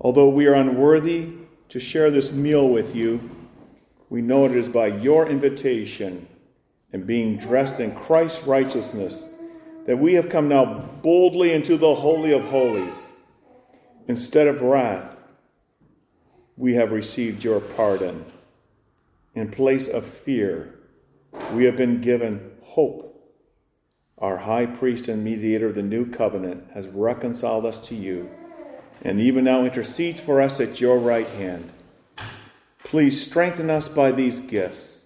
[0.00, 1.28] Although we are unworthy
[1.68, 3.20] to share this meal with you,
[4.08, 6.26] we know it is by your invitation
[6.94, 9.28] and being dressed in Christ's righteousness
[9.84, 10.64] that we have come now
[11.02, 13.08] boldly into the Holy of Holies.
[14.08, 15.14] Instead of wrath,
[16.56, 18.24] we have received your pardon.
[19.34, 20.76] In place of fear,
[21.52, 23.08] we have been given hope.
[24.18, 28.30] Our high priest and mediator of the new covenant has reconciled us to you
[29.02, 31.70] and even now intercedes for us at your right hand.
[32.84, 34.98] Please strengthen us by these gifts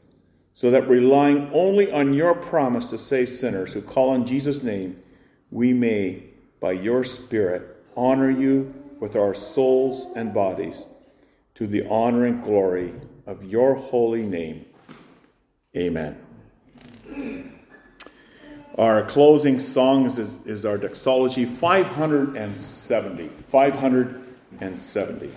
[0.55, 5.03] so that relying only on your promise to save sinners who call on Jesus' name,
[5.51, 6.25] we may,
[6.61, 10.87] by your Spirit, honor you with our souls and bodies
[11.55, 12.95] to the honor and glory
[13.27, 14.65] of your holy name.
[15.75, 16.17] Amen.
[18.78, 23.28] Our closing songs is, is our doxology 570.
[23.48, 25.31] 570.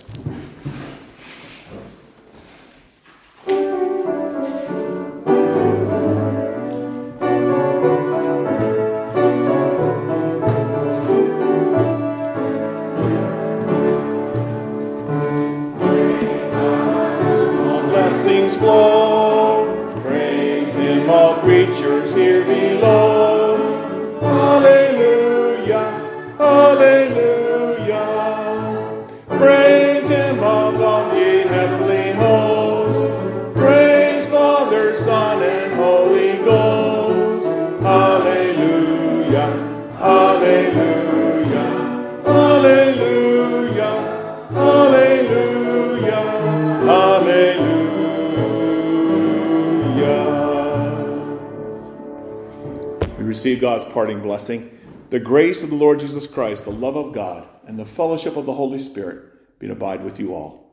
[53.40, 54.78] receive God's parting blessing.
[55.08, 58.44] The grace of the Lord Jesus Christ, the love of God, and the fellowship of
[58.44, 60.70] the Holy Spirit be to abide with you all.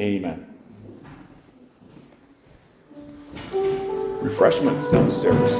[0.00, 0.52] Amen.
[4.20, 5.52] Refreshments downstairs.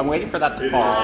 [0.00, 0.99] I'm waiting for that to fall.